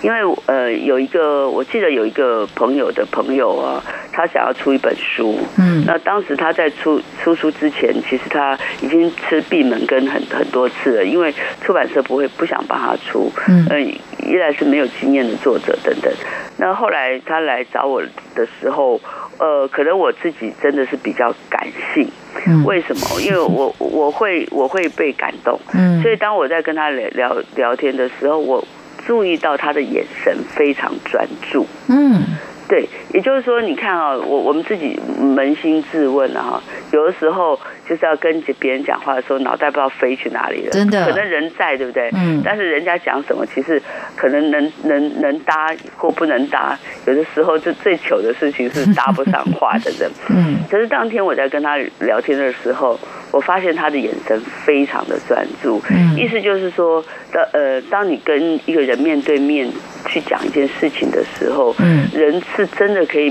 [0.01, 5.37] 因为呃，有一个我记得有一个朋友的朋友啊，他想要出一本书。
[5.59, 5.83] 嗯。
[5.85, 11.33] 那当时他在出出书之前，其实他已经吃闭门羹很很多次了，因为
[11.63, 13.31] 出版社不会不想帮他出。
[13.47, 13.67] 嗯。
[13.69, 16.11] 呃，一来是没有经验的作者等等。
[16.57, 18.01] 那后来他来找我
[18.33, 18.99] 的时候，
[19.37, 22.07] 呃，可能我自己真的是比较感性。
[22.47, 22.65] 嗯。
[22.65, 23.21] 为什么？
[23.21, 25.59] 因为我 我会我会被感动。
[25.75, 26.01] 嗯。
[26.01, 28.65] 所以当我在跟他聊聊聊天的时候，我。
[29.05, 32.21] 注意到他的眼神非常专注，嗯，
[32.67, 34.99] 对，也就是说，你看啊，我我们自己
[35.35, 37.59] 扪心自问啊，哈，有的时候
[37.89, 42.09] 就是要跟别人讲话的时候，脑袋不知道飞去哪里了，真的，可能人在，对不对？
[42.13, 43.81] 嗯，但是人家讲什么，其实
[44.15, 52.99] 可能能能能搭或不能搭，有的时候就最糗的事情是搭不上话的人， 嗯，可是当天我在跟他聊天的时候。
[53.31, 55.81] 我发现他的眼神非常的专注，
[56.17, 59.69] 意思就是说，当呃，当你跟一个人面对面
[60.07, 61.73] 去讲一件事情的时候，
[62.13, 63.29] 人是真的可以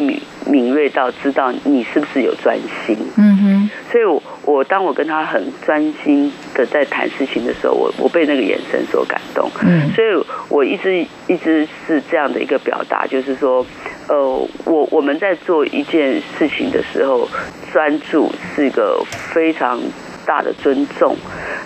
[0.51, 2.97] 敏敏锐到知道你是不是有专心。
[3.17, 9.51] 嗯哼，所以我我当我跟他很专心的在谈事情的时候，我我被那个眼神所感动。
[9.63, 10.09] 嗯，所以
[10.49, 13.65] 我一直一直是这样的一个表达，就是说，
[14.09, 17.29] 呃，我我们在做一件事情的时候。
[17.73, 19.01] 专注是一个
[19.33, 19.79] 非常
[20.27, 21.17] 大的尊重，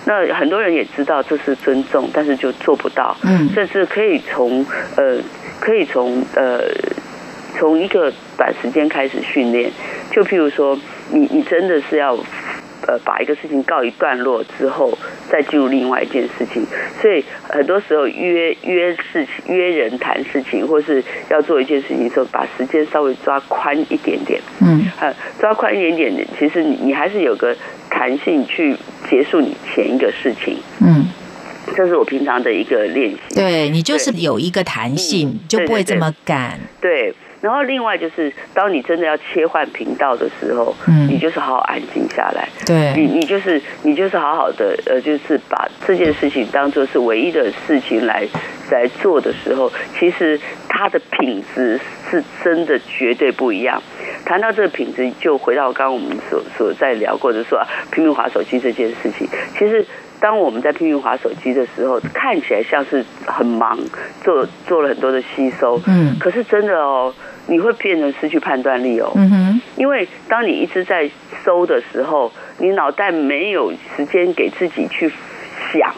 [0.05, 3.17] 那很多人也知道这是尊重，但是就做不到。
[3.23, 4.63] 嗯，甚至可以从
[4.97, 5.17] 呃，
[5.59, 6.61] 可以从呃，
[7.57, 9.71] 从一个短时间开始训练。
[10.11, 10.79] 就譬如说，
[11.11, 12.17] 你你真的是要。
[12.87, 14.95] 呃，把一个事情告一段落之后，
[15.27, 16.63] 再进入另外一件事情。
[17.01, 24.39] 所以很多时候约约事情、约人谈事情，或是要做一件事情的时候，把时间稍微抓宽一点点。
[24.61, 27.55] 嗯，呃，抓宽一点点，其实你你还是有个
[27.89, 28.75] 弹性去
[29.09, 30.57] 结束你前一个事情。
[30.79, 31.07] 嗯，
[31.75, 33.17] 这是我平常的一个练习。
[33.33, 36.59] 对你就是有一个弹性，就不会这么赶。
[36.79, 37.15] 对。
[37.45, 48.27] 然后另外就是，当你真的要切换频道的时候，嗯，你就是好好安静下来，对，你你就是你就是好好的，呃，就是把这件事情当做是唯一的事情来
[48.71, 51.79] 来做的时候，其实它的品质
[52.09, 53.79] 是真的绝对不一样。
[54.25, 59.85] 谈到这个品质，就回到刚刚我们所所在聊过的说拼命划手机这件事情，其实。
[60.17, 63.77] 当我们在拼命划手机的时候，看起来像是很忙，
[64.23, 65.79] 做做了很多的吸收。
[65.85, 67.13] 嗯，可是真的哦，
[67.47, 69.11] 你会变成失去判断力哦。
[69.15, 71.09] 嗯哼，因为当你一直在
[71.43, 75.11] 收的时候，你脑袋没有时间给自己去
[75.71, 75.93] 想。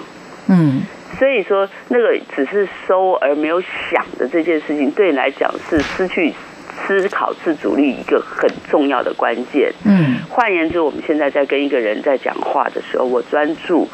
[0.50, 0.82] 嗯，
[1.18, 6.34] 所以说那个只是收而没有想的这件事情，对你来讲是失去。
[6.86, 9.74] 思考自主力一个很重要的关键。
[9.86, 13.88] 嗯，换言之，我们现在在跟一个人在讲话的时候，我专注，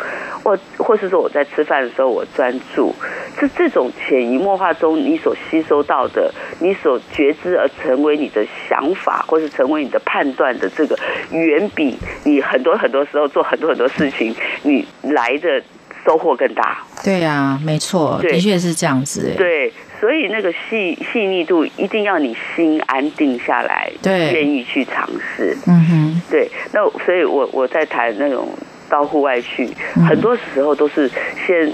[0.44, 2.94] 或或是说我在吃饭的时候我专注，
[3.40, 10.98] 是这种潜移默化中你所吸收到的，你所觉知而成为你的想法，或是成为你的判断的这个，
[11.32, 15.62] 远比你很多很多时候做很多很多事情，你来的
[16.06, 16.80] 收获更大。
[17.04, 19.34] 对呀，没错，的确是这样子。
[19.38, 19.72] 对。
[20.04, 26.52] 所以那个细细腻度一定要你心安定下来，对，愿意去尝试，嗯哼，对。
[26.74, 28.50] 那所以，我我在谈那种
[28.90, 29.66] 到户外去，
[30.06, 31.10] 很多时候都是
[31.48, 31.72] 先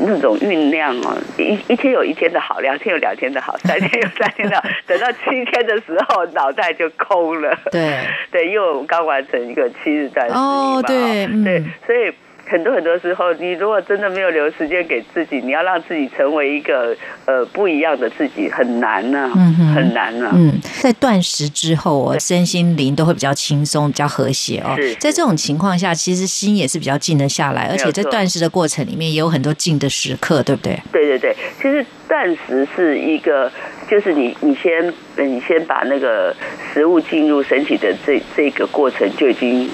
[0.00, 7.58] 那种酝酿啊，一一天有一天的好，两天有两天的好，三天有三天的好， 等到七天的时候，脑袋就空了。
[7.72, 7.96] 对
[8.30, 12.12] 对，因为我们刚完成一个七日断食嘛，对对，所以。
[12.50, 19.70] 很多很多时候，你如果真的没有留时间给自己，你要让自己成为一个呃不一样的自己，很难呢、嗯哼。
[19.70, 24.74] 很难呢、嗯，在断食之后哦，身心灵都会比较轻松，比较和谐哦。
[24.98, 30.76] 在这种情况下，其实心也是比较静得下来，而且在断食的过程里面也有很多静的时刻，对不对？
[30.90, 33.50] 对对对，其实断食是一个，
[33.88, 36.34] 就是你你先呃你先把那个
[36.74, 39.70] 食物进入身体的这这个过程就已经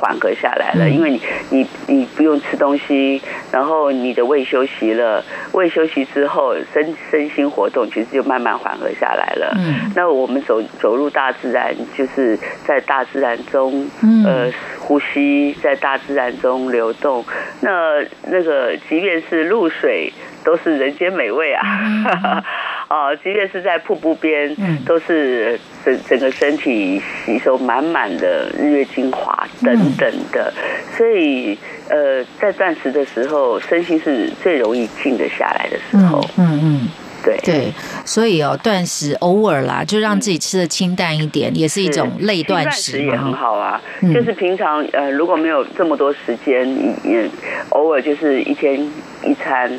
[0.00, 1.20] 缓和下来了，嗯因为你
[1.50, 3.20] 你你不用吃东西，
[3.52, 5.22] 然后你的胃休息了，
[5.52, 9.54] 胃休息之后身身心活动其实就慢慢缓和下来了。
[9.58, 17.24] 嗯那我们走走入大自然，就是在大自然中，嗯呃，呼吸，在大自然中流动。
[17.60, 20.12] 那那个，即便是露水，
[20.44, 22.42] 都是人间美味啊！
[22.88, 30.52] 哦，即便是在瀑布边，嗯都是整整个身体吸收满满的日月精华等等的。
[30.96, 31.56] 所以，
[31.88, 36.20] 呃，在断食的时候，身心是最容易静得下来的时嗯候。
[36.36, 36.88] 嗯嗯，
[37.22, 37.72] 对对，
[38.04, 43.32] 所以哦，断食偶尔啦，就让自己吃的清淡一点，也是一种类断断食也很。
[43.32, 47.30] 好啊，嗯就是平常呃如果没有这么多时间，你你
[47.68, 48.80] 偶尔就是一天
[49.22, 49.70] 一餐。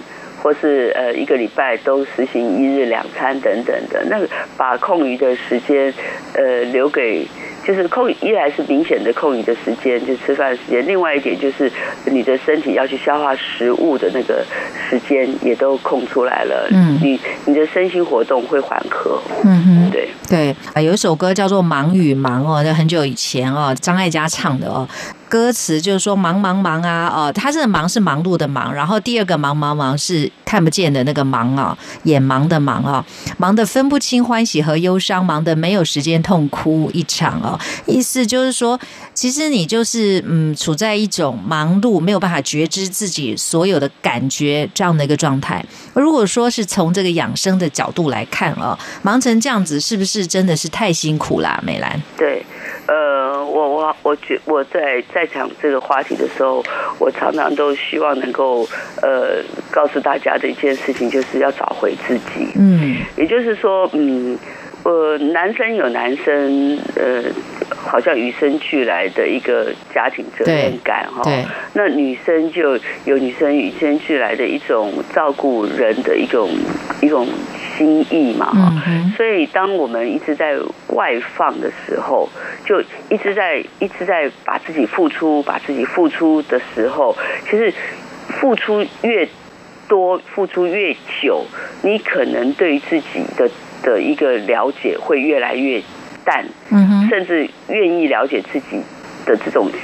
[0.42, 4.28] 或是呃一个礼拜都实行一日两餐等等的，那个
[4.58, 5.94] 把空余的时间
[6.34, 7.28] 呃留给，
[7.66, 11.72] 就是空一来是明显的空余的时间，就吃饭的时间；另外一点就是
[12.06, 14.44] 你的身体要去消化食物的那个
[14.90, 19.90] 时间也都空出来了，嗯你你的身心活动会缓和，嗯哼。
[19.92, 20.10] 对。
[20.28, 24.88] 对，啊，有一首歌叫做《忙与忙》哦，在很久以前哦，张艾嘉唱的哦。
[25.32, 33.06] 歌词就是说忙忙忙啊，哦，他这个忙是忙碌的忙，然后第二个忙忙忙是看不见的那个忙啊，眼盲的忙啊，
[33.38, 37.58] 忙得分不清欢喜和忧伤，忙得没有时间痛哭一场哦。
[37.86, 38.78] 意思就是说，
[39.14, 45.64] 其实你就是嗯，处在一种忙碌，没有办法觉知自己所有的感觉这样的一个状态。
[45.94, 51.58] 如果说是从这个养生的角度来看啊，忙成这样子，是不是真的是太辛苦啦？
[51.64, 52.46] 美兰，对，
[52.88, 53.21] 呃，
[54.04, 56.64] 我觉我在在讲这个话题的时候，
[57.00, 58.68] 我常常都希望能够
[59.02, 62.48] 呃告诉大家的一件事情，就是要找回自己。
[62.56, 64.38] 嗯也就是说，嗯，
[64.84, 67.24] 呃，男生有男生呃，
[67.78, 71.22] 好像与生俱来的一个家庭责任感哈。
[71.24, 76.50] 对，那女生就有女生与生俱来的一种照顾人的一种
[77.02, 77.28] 一种
[77.82, 78.84] 心意嘛哈。
[78.88, 80.58] 嗯，所以，当我们一直在
[80.90, 82.30] 外放的时候，
[82.66, 87.16] 就一直在一直在把自己付出，把自己付出的时候，
[87.46, 87.74] 其实
[88.28, 89.28] 付出越
[89.88, 91.46] 多，付出越久，
[91.82, 93.50] 你可能对于自己的
[93.84, 95.82] 的一个了解会越来越
[96.24, 98.82] 淡，嗯，甚至愿意了解自己
[99.26, 99.78] 的这种这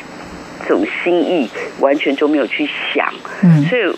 [0.67, 1.49] 种心意，
[1.79, 3.13] 完全就没有去想。
[3.43, 3.63] 嗯。
[3.65, 3.93] 所以，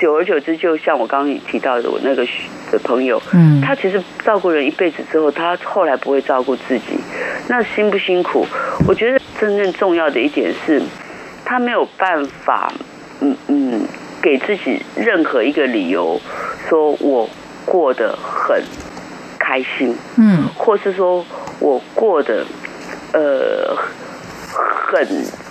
[0.00, 2.26] 久而久之，就像我刚刚提到的，我那个
[2.70, 6.98] 的朋友，嗯，他其实照顾人一辈子之后，他后来不会照顾自己，
[7.48, 8.46] 那辛不辛苦？
[8.86, 10.82] 我觉得真正重要的一点是，
[11.44, 12.72] 他没有办法，
[13.20, 13.86] 嗯嗯，
[14.20, 16.20] 给自己任何一个理由，
[16.68, 17.28] 说我
[17.64, 18.62] 过得很
[19.38, 20.44] 开心，嗯。
[20.56, 21.24] 或是说
[21.60, 22.44] 我过得
[23.12, 23.76] 呃
[24.52, 25.43] 很呃，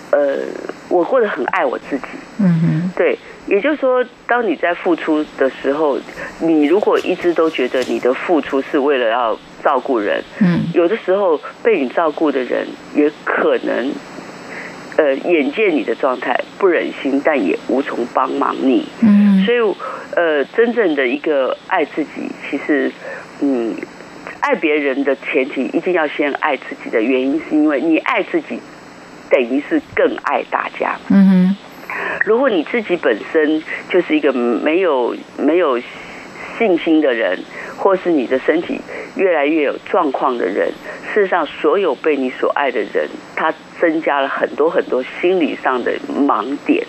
[0.94, 2.06] 我过得很爱我自己。
[2.40, 3.18] 嗯哼，对，
[3.48, 5.98] 也就是说，当你在付出的时候，
[6.40, 13.92] 你如果一直都觉得你的付出是为了要照顾人，嗯有的时候被你照顾的人也可能，
[14.98, 18.88] 呃，眼见你的状态不忍心，但也无从帮忙你。
[19.02, 19.58] 嗯所以，
[20.16, 22.92] 呃，真正的一个爱自己，其实，
[23.42, 23.76] 嗯，
[24.42, 28.60] 爱别人的前提一定要先爱自己的原因，是因为你爱自己，
[29.30, 30.98] 等于是更爱大家。
[31.10, 31.58] 嗯哼，
[32.26, 35.80] 如果你自己本身就是一个没有没有
[36.58, 37.40] 信心的人，
[37.78, 38.80] 或是你的身体
[39.16, 40.72] 越来越有状况的人，
[41.14, 46.86] 事实上，所有被你所爱的人，他增加了很多很多心理上的盲点。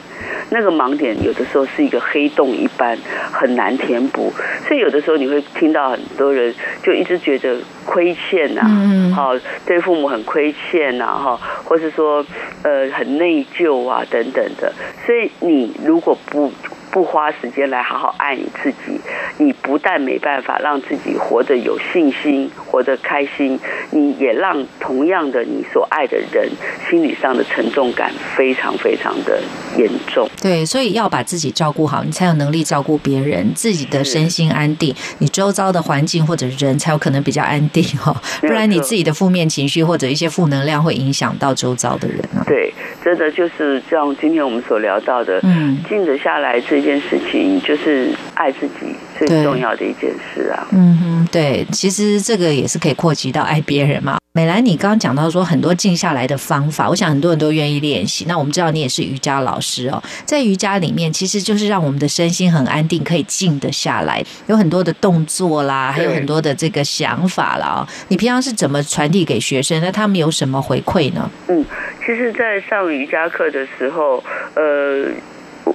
[0.50, 2.96] 那个盲点有的时候是一个黑洞一般，
[3.32, 4.32] 很难填补。
[4.66, 9.34] 所以有的时候你会听到很多人就一直觉得亏欠呐、嗯嗯好、
[9.66, 12.24] 对父母很亏欠呐、哈，或是说
[12.62, 14.72] 呃很内疚啊等等的。
[15.04, 16.52] 所以你如果不
[16.94, 19.00] 不花时间来好好爱你自己，
[19.38, 23.58] 你不但没办法让自己活得有信心、活得开心，
[23.90, 26.48] 你也让同样的你所爱的人
[26.88, 29.42] 心理上的沉重感非常非常的
[29.76, 30.30] 严重。
[30.40, 38.14] 对，所以要把自己照顾好，你才有能力照顾别人，自己的身心安定，你周遭的环境或者人才有可能比较安定哈。
[38.40, 42.46] 不然你自己的负面情绪或者一些负能量会影响到周遭的人啊。
[42.46, 42.72] 对，
[43.02, 50.68] 真的就是像今天我们所聊到的，嗯，静得下来这件事情，就是爱自己最重要的一件事啊。
[50.72, 54.18] 嗯哼，对，其实这个也是可以扩及到爱别人嘛。
[54.36, 58.24] 美兰，你刚刚讲到说很多静下来的方法，我想很多人都愿意练习。
[58.26, 64.20] 那我们知道你也是瑜伽老师哦，在瑜伽里面，其实就是让我们的身心很安定，可以静得下来。
[64.48, 67.86] 有很多的动作啦，还有很多的这个想法啦。
[68.08, 69.80] 你平常是怎么传递给学生？
[69.80, 71.30] 那他们有什么回馈呢？
[71.46, 71.64] 嗯，
[72.04, 74.22] 其实，在上瑜伽课的时候，
[74.56, 75.06] 呃。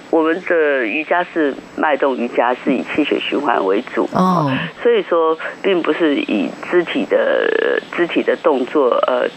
[0.10, 4.52] 我们的瑜伽是脉动瑜伽，是以气血循环为主哦，
[4.82, 9.28] 所以说并不是以肢体的肢体的动作呃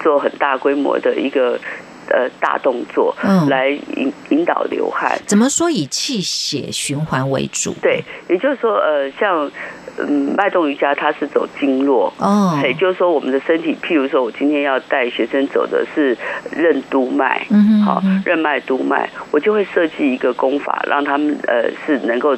[0.00, 1.58] 做很大规模的一个
[2.08, 3.16] 呃大动作
[3.48, 5.18] 来引引导流汗。
[5.26, 7.74] 怎么说以气血循环为主？
[7.82, 9.50] 对，也就是说呃像。
[9.98, 12.12] 嗯，脉动瑜伽它是走经络。
[12.18, 16.16] 哦，也就是说我们的身体，譬如说我今天要带学生走的是
[16.50, 22.36] 任督脉，嗯好，任脉督脉，我就会设计一个功法，让他们呃是能够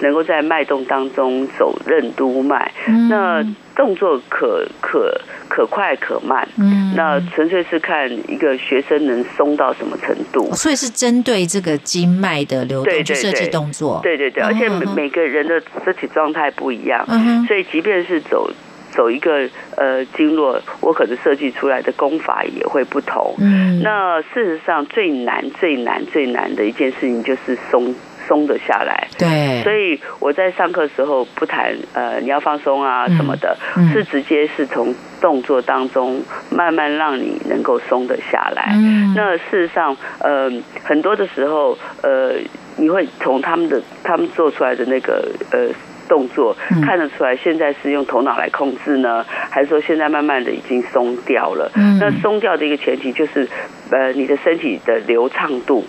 [0.00, 2.72] 能够在脉动当中走任督脉，
[3.08, 5.20] 那动作可可。
[5.48, 17.06] 可快可慢，嗯，那纯粹是看一个学生能松到什么程度，所以是针对这个经脉的流动去设计动作，对对对，而且每每个人的身体状态不一样，
[17.46, 18.50] 所以即便是走
[18.90, 23.34] 走一个呃经络，我可能设计出来的功法也会不同。
[23.38, 27.94] 嗯，那事实上最难最难最难的一件事情就是松。
[28.26, 33.56] 松的下来，对，所以我在上课时候不谈呃你要放松啊什么的，
[33.92, 38.74] 是直接是从动作当中慢慢让你能够松得下来。
[39.14, 40.50] 那事实上，呃，
[40.84, 42.32] 很多的时候，呃，
[42.76, 45.68] 你会从他们的他们做出来的那个呃
[46.08, 51.70] 动作看得出来，现在是用头脑来控制呢，还是说现在慢慢的已经松掉了？
[52.00, 53.48] 那松掉的一个前提就是，
[53.90, 55.84] 呃，你的身体的流畅度。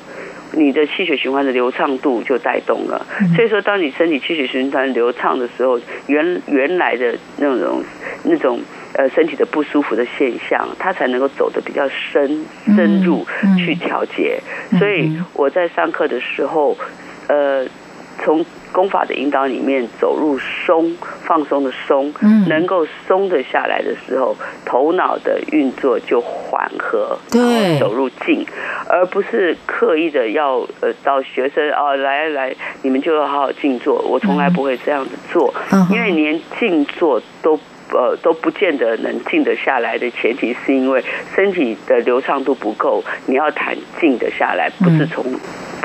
[0.57, 3.05] 你的气血循环的流畅度就带动了，
[3.35, 7.83] 所以说，当你身体气血循环流畅的时候，原原来的那种
[8.23, 8.59] 那种
[8.93, 12.43] 呃身体的不舒服的现象，它才能够走的比较深
[12.75, 13.25] 深入
[13.57, 14.41] 去调节。
[14.79, 16.75] 所以我在上课的时候，
[17.27, 17.65] 呃，
[18.23, 18.45] 从。
[18.69, 20.93] 功法的引导里面，走入松
[21.27, 22.13] 放松的松，
[22.47, 28.45] 能够松得下来的时候，头脑的运作就缓和，对，走入静，
[28.89, 34.01] 而不是刻意的要呃，到学生哦来来，你们就要好好静坐。
[34.03, 35.53] 我从来不会这样子做，
[35.91, 37.59] 因为连静坐都
[37.91, 41.03] 呃都不见得能静得下来的前提，是因为
[41.35, 43.03] 身体的流畅度不够。
[43.25, 45.25] 你要谈静得下来，不是从。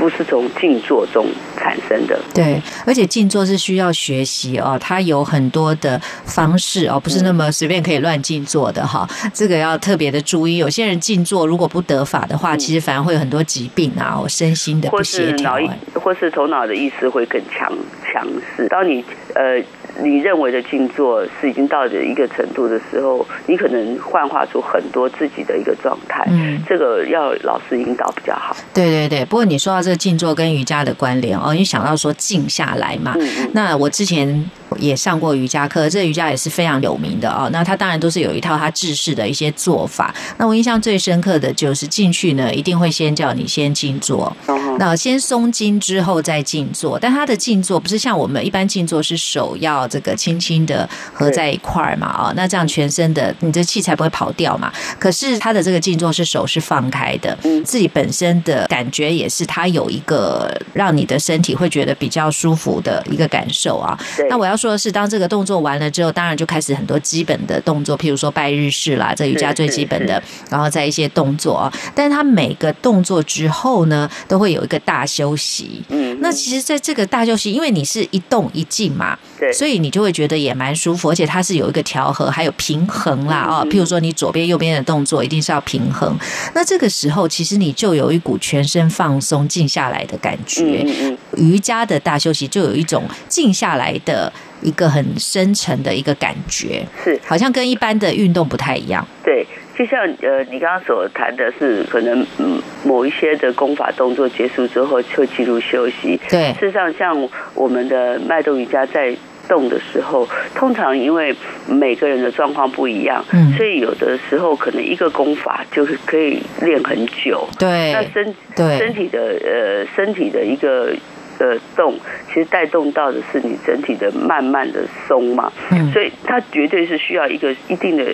[0.02, 1.24] 不是从静坐中
[1.56, 10.56] 产生的，对，而且静坐是需要学习哦，它有很多的方式哦，不是那么随便可以乱静坐的哈，这个要特别的注意。
[10.56, 15.56] 有些人静坐如果不得法的话，其实反而会有很多疾病啊，身心的不协调，
[15.94, 17.72] 或是头脑的意识会更强
[18.12, 18.26] 强
[18.56, 18.66] 势。
[18.66, 19.04] 当你
[19.36, 19.62] 呃。
[20.00, 26.24] 你认为的静坐是已经到了一个程度的时候，你可能幻化出很多自己的一个状态。
[26.30, 28.56] 嗯，这个要老师引导比较好。
[28.72, 33.14] 对对对，不过你说到这个静坐跟瑜伽的关联哦，你想到说静下来嘛？
[33.18, 37.48] 嗯那我之前也上过瑜伽课，这瑜伽也是非常有名的哦。
[37.52, 40.14] 那他当然都是有一套他制式的一些做法。
[40.38, 44.34] 那我印象最深刻的就是进去呢，一定会先叫你先静坐。
[44.78, 52.14] 那先松筋之后再静坐，但他的静坐不是像我们一般静坐是手要这个轻轻的合在一块儿嘛？
[52.18, 54.72] 哦，那这样全身的你的气才不会跑掉嘛。
[54.98, 63.98] 可是他的这个静坐是手是放开的，自己本身的感觉也是他有一个让你的身体会觉得比较舒服的一个感受啊。
[64.30, 71.72] 那我要说是，当这个动作完了之后，当然就开始很多基本的动作，譬如说拜日式啦，这瑜伽最基本的，然后在一些动作啊。
[71.94, 74.62] 但是它每个动作之后呢，都会有。
[74.62, 86.16] 一个大休息，嗯，那其实，在这个大休息，因为你是一动一静嘛，对，所以你就会觉得也蛮舒服，而且它是有一个调和，还有平衡啦，哦，譬如说你左边右边的动作一定是要平衡，
[86.54, 90.84] 那这个时候其实你就有一股全身放松、静下来的感觉。
[90.86, 94.30] 嗯嗯瑜伽的大休息就有一种静下来的
[94.60, 99.44] 一个很深沉的一个感觉，是好像跟一般的运动不太一样，对。
[99.74, 106.20] 就像呃，你刚刚所谈的是，可能嗯某一些的功法动作结束之后，就进入休息。
[106.28, 109.16] 对，事实上，像我们的脉动瑜伽在。
[109.52, 111.36] 动的时候，通常因为
[111.68, 113.52] 每个人的状况不一样，嗯。
[113.54, 117.46] 所以有的时候可能一个功法就是可以练很久。
[117.58, 117.92] 对。
[117.92, 118.78] 那身对。
[118.78, 120.94] 身体的呃身体的一个
[121.38, 121.94] 呃动，
[122.28, 125.92] 其实带动到的是你整体的慢慢的松嘛，嗯。
[125.92, 128.04] 所以它绝对是需要一个一定的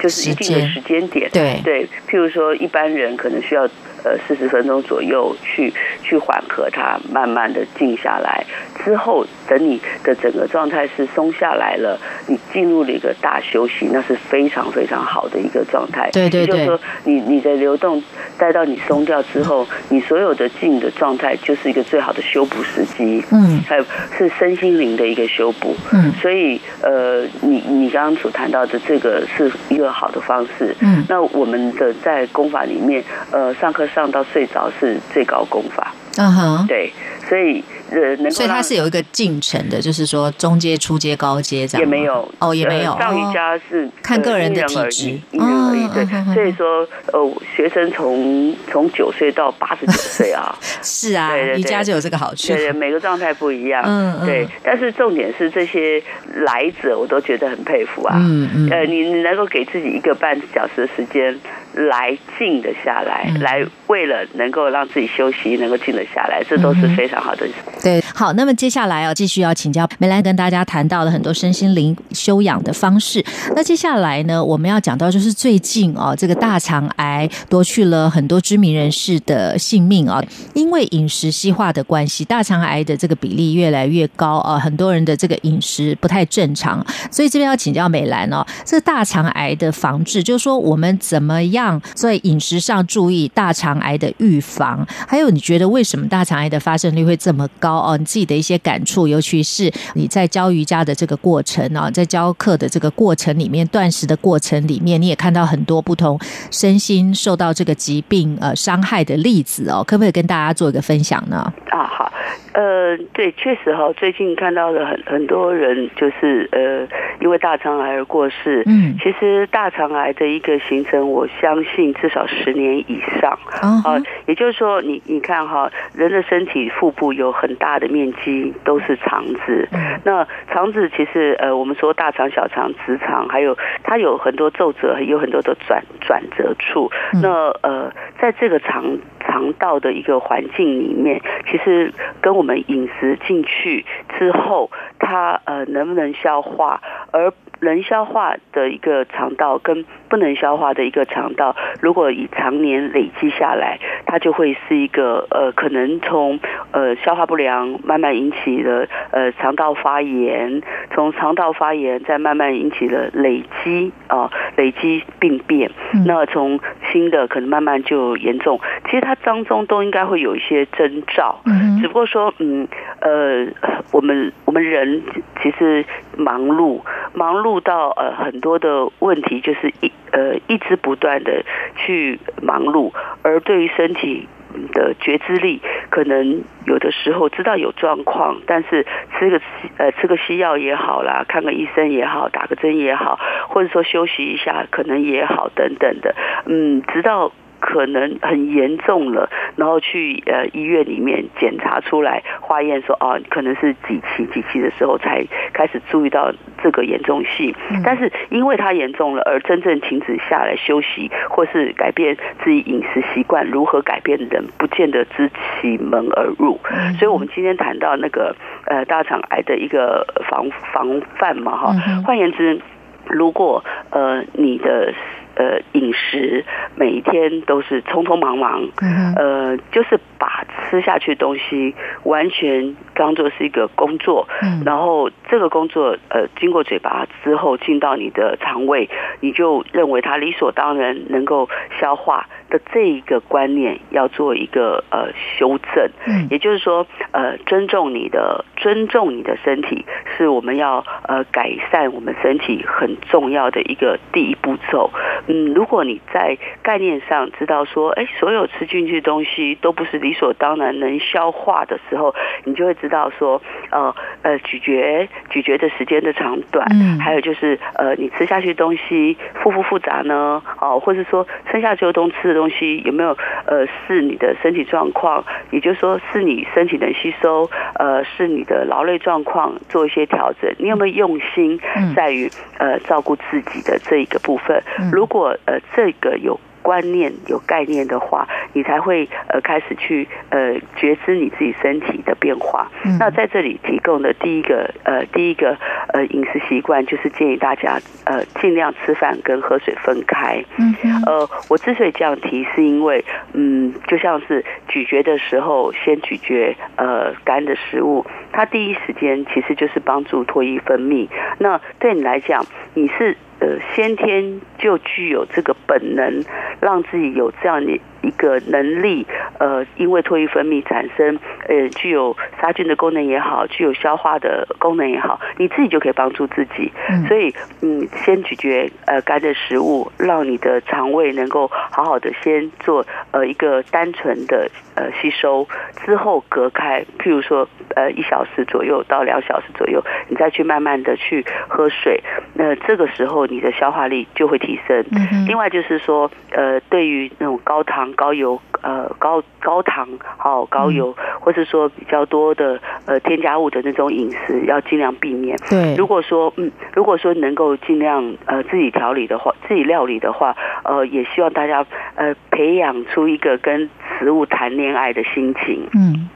[0.00, 1.08] 就是一定的时间时间。
[1.08, 1.30] 点。
[1.32, 1.60] 对。
[1.64, 3.64] 对，譬如说一般人可能需要
[4.04, 5.72] 呃四十分钟左右去
[6.04, 8.44] 去缓和它，慢慢的静下来。
[8.84, 16.10] 之后，等你的整个状态是松下来了，你进入了一个大休息，那是非常非常好的一个状态。
[16.12, 18.02] 对对对也就是说你你的流动
[18.38, 23.22] 带到你松掉之后，你所有的静的状态就是一个最好的修补时机。
[23.30, 23.84] 嗯还有
[24.16, 25.76] 是身心灵的一个修补。
[25.92, 30.74] 嗯所以呃，你你刚刚所谈到的这个是一个好的方式。
[30.80, 35.92] 嗯那我们的在功法里面，呃，上课上到睡着是最高功法。
[36.18, 36.90] 嗯哼，对，
[37.28, 45.88] 所以呃，能够所以它是有一个进程的，就是说中阶、初阶、高阶这样也没有哦，也没有呃上瑜哦伽是看个人的体质异因人而异。
[45.88, 52.56] 对所以说呃，学生从从九岁到八十九岁啊， 是啊对对，对瑜伽就有这个好处对。
[52.56, 53.82] 对，每个状态不一样。
[53.86, 56.02] 嗯嗯对，但是重点是这些
[56.44, 58.16] 来者，我都觉得很佩服啊。
[58.18, 61.38] 嗯嗯呃，你你能够给自己一个半小时的时间
[61.76, 67.46] 来静得下来，嗯来为了能够让自己休息，能够静得下来，这都是非常好的。
[67.82, 73.24] 对，好，那么接下来哦，继续要请教梅兰跟大家谈到了很多身心灵修养的方式。
[73.54, 80.22] 那接下来呢，我们要讲到就是最近哦，这个大肠癌夺去了很多知名人士的性命啊、
[80.54, 97.96] 因为饮食西化的关系，大肠癌的这个比例越来越高啊、很多人的这个饮食不太正常，所以这边要请教美兰哦，这个大肠癌的防治，就是说我们怎么样在饮食上注意大肠癌的预防，还有你觉得为什么大肠癌的发生率会这么高哦？
[97.96, 106.18] 你自己的一些感触，尤其是你在教瑜伽的这个过程啊，在教课的这个过程里面，断食的过程里面，你也看到很多不同
[106.50, 111.52] 身心受到这个疾病呃伤害的例子哦，可不可以跟大家做一个分享呢？
[111.70, 112.12] 啊，好，
[112.52, 116.86] 呃，对，确实哈，最近看到了很很多人就是呃，
[117.20, 118.62] 因为大肠癌而过世。
[118.66, 123.38] 嗯，其实大肠癌的一个形成，我相信至少十年以上。
[123.62, 129.68] 哦啊，也就是说，你你看哈，人的身体腹部有很大的面积都是肠子。
[129.72, 136.90] 嗯那肠子其实呃，我们说大肠、小肠、直肠，还有它有很多皱褶，有很多的转转折处。
[137.14, 138.84] 嗯那呃，在这个肠
[139.26, 141.20] 肠道的一个环境里面，
[141.50, 143.84] 其实跟我们饮食进去
[144.16, 144.70] 之后，
[145.00, 156.38] 它呃能不能消化，而能消化的一个肠道跟不能消化的一个肠道，如果以常年累积下来，它就会是一个呃，可能从
[156.70, 160.62] 呃消化不良慢慢引起了呃肠道发炎，
[160.94, 165.70] 从肠道发炎再慢慢引起了累积啊、累积病变，
[166.06, 166.60] 那从
[166.92, 172.66] 新的可能慢慢就严重，其实它当中都应该会有一些征兆，嗯只不过说，嗯，
[173.00, 173.46] 呃，
[173.92, 175.02] 我们我们人
[175.42, 175.84] 其实
[176.16, 176.80] 忙碌，
[177.12, 181.44] 忙碌到呃很多的问题就是一呃一直不断的
[181.76, 182.92] 去忙碌，
[183.22, 184.28] 而对于身体
[184.72, 185.60] 的觉知力，
[185.90, 188.86] 可能有的时候知道有状况，但是
[189.18, 189.40] 吃个
[189.76, 196.14] 呃吃个西药也好啦，看个医生也好，打个针也好，或者说休息一下可能也好等等的，
[196.46, 197.32] 嗯，直到。
[197.66, 207.52] 可能很严重了，然后去呃医院里面检查出来，化验说哦，可能是几期几期的时候才开始注意到这个严重性。
[207.84, 215.28] 但是因为它严重了，而真正停止下来休息，或是改变自己饮食习惯，如何改变的人，不见得知
[215.60, 216.60] 其门而入。
[217.00, 218.36] 所以我们今天谈到那个
[218.66, 221.74] 呃大肠癌的一个防防范嘛，哈
[222.06, 222.60] 换言之，
[223.08, 224.94] 如果呃你的
[225.36, 231.74] 呃饮食每一天都是匆匆忙忙，嗯呃，就是把吃下去的东西
[232.04, 234.62] 完全当做是一个工作，嗯。
[234.64, 238.88] 然后这个工作呃经过嘴巴之后进到你的肠胃，
[239.20, 241.48] 你就认为它理所当然能够
[241.80, 249.84] 消化的这一个观念要做一个呃修正，嗯也就是说呃尊重你的尊重你的身体
[250.16, 254.90] 是我们要呃改善我们身体很重要的一个第一步骤。
[255.28, 263.40] 嗯，如果你在概念上知道说，哎，所有吃进去的东西都不是理所当然能消化的时候，你就会知道说，
[263.70, 270.42] 呃呃，咀嚼咀嚼的时间的长短，嗯还有就是呃，你吃下去的东西复不复杂呢？
[270.60, 273.10] 哦，或者说吃下去的东吃的东东西有没有
[273.46, 281.58] 呃是你的身体状况，也就是说是你身体能吸收，呃是你的劳累状况做一些调整，你有没有用心
[281.96, 284.62] 在于呃照顾自己的这一个部分？
[284.92, 286.38] 如果呃这个有。
[286.66, 292.68] 观念有概念的话，你才会呃开始去呃觉知你自己身体的变化。
[292.98, 295.56] 那在这里提供的第一个呃第一个
[295.92, 300.42] 呃饮食习惯，就是建议大家呃尽量吃饭跟喝水分开。
[300.58, 300.74] 嗯
[301.06, 311.06] 呃，我之所以这样提，是因为嗯，就像是咀嚼的时候，先咀嚼呃干的食物，它第一时间其实就是帮助唾液分泌。
[311.38, 312.44] 那对你来讲，
[312.74, 313.16] 你是。
[313.38, 316.24] 呃，先天就具有这个本能，
[316.60, 317.80] 让自己有这样的。
[318.06, 319.04] 一个能力，
[319.40, 326.70] 呃，因为唾液分泌产生，呃，具有杀菌的功能也好，具有消化的功能也好，你自己就可以帮助自己。
[327.08, 335.48] 所以，嗯，先咀嚼呃干的食物，让你的肠胃能够好好的先做呃一个单纯的呃吸收，
[335.84, 342.00] 之后隔开，譬如说呃一小时左右到两小时左右，你再去慢慢的去喝水，
[342.34, 344.84] 那这个时候你的消化力就会提升。
[345.26, 347.92] 另外就是说，呃，对于那种高糖。
[347.96, 355.36] 高油呃高高糖好高油，或是说比较多的呃添加物的那种饮食，要尽量避免。
[355.50, 361.66] 对，如果说嗯，如果说能够尽量呃自己调理的话，自己料理的话，呃，也希望大家
[361.96, 363.68] 呃培养出一个跟
[363.98, 365.66] 食物谈恋爱的心情。
[365.74, 366.08] 嗯，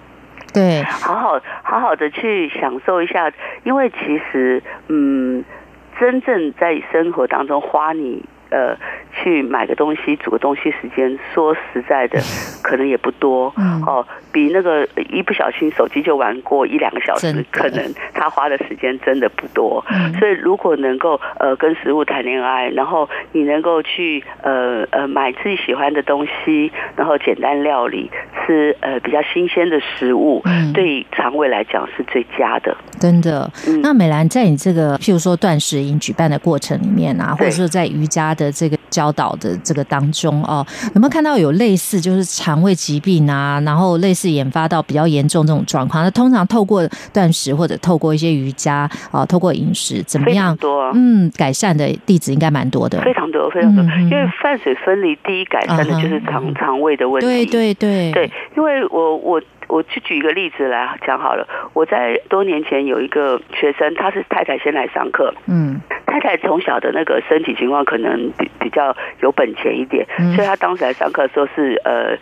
[0.52, 3.32] 对，好好好好的去享受一下，
[3.64, 5.42] 因为其实嗯，
[5.98, 8.22] 真正在生活当中花你。
[8.52, 8.76] 呃，
[9.22, 12.20] 去买个东西、煮个东西，时间说实在的，
[12.62, 14.06] 可能也不多嗯哦。
[14.32, 19.84] 比那个一不小心手机就玩过一两个小时，可能他花的时间真的不多。
[20.18, 28.08] 所以，如果能够呃跟食物谈恋爱，然后你能够去呃呃买自己喜欢的东西，然后简单料理，
[28.46, 30.40] 吃呃比较新鲜的食物，
[30.72, 32.76] 对肠胃来讲是最佳的。
[33.00, 33.50] 真的。
[33.82, 38.30] 那美兰在你这个譬如说断食营举办的过程里面啊，或者说在瑜伽。
[38.36, 46.04] 的这个教导的这个当中哦，有没有看到有类似就是肠胃疾病啊，然后类似研发到比较严重这种状况？
[46.04, 50.56] 那通常透过断食或者透过一些瑜伽啊，透过饮食怎么样？
[50.56, 53.84] 多嗯，改善的例子应该蛮多的，非常多非常多。
[53.84, 57.26] 因为饭水分离，第一改善的就是肠肠胃的问题。
[57.26, 59.40] 对对对对，因为我我
[59.70, 61.46] 我去举一个例子来讲好了。
[61.72, 65.80] 我在多年前有一个学生，他是太太先来上课，嗯。
[66.10, 70.04] 太太从小的那个身体情况可能比比较有本钱一点，
[70.34, 72.16] 所以他当时来上课的时候是呃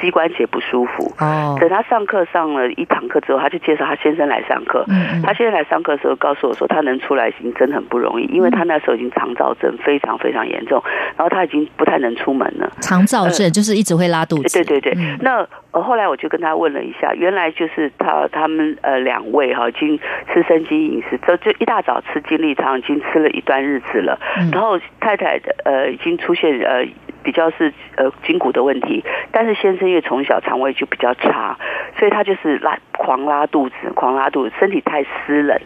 [0.00, 1.14] 膝关节不舒服。
[1.20, 1.56] 哦。
[1.60, 4.84] 等他上课上了一堂课之后，他就介绍他先生来上课。
[4.88, 10.82] 嗯他先生来上课的时候告诉我说，他能出来已经真的很不容易，因为他那时候已经肠燥症非常非常严重，
[11.16, 12.68] 然后他已经不太能出门了。
[12.80, 14.64] 肠燥症就是一直会拉肚子。
[14.64, 14.92] 对对对。
[15.20, 19.98] 那后来我就跟他问了一下，原来就是他他们呃两位哈已经
[20.34, 23.28] 吃生津饮食，就就一大早吃金利汤，已经吃了。
[23.28, 24.18] 一段日子了，
[24.50, 26.82] 然后太太呃已经出现呃
[27.28, 31.58] 比较是呃筋骨的问题，但是先生因为从小肠胃就比较差，
[31.98, 35.60] 所以他就是拉狂拉肚子，狂拉肚子，身体太湿冷，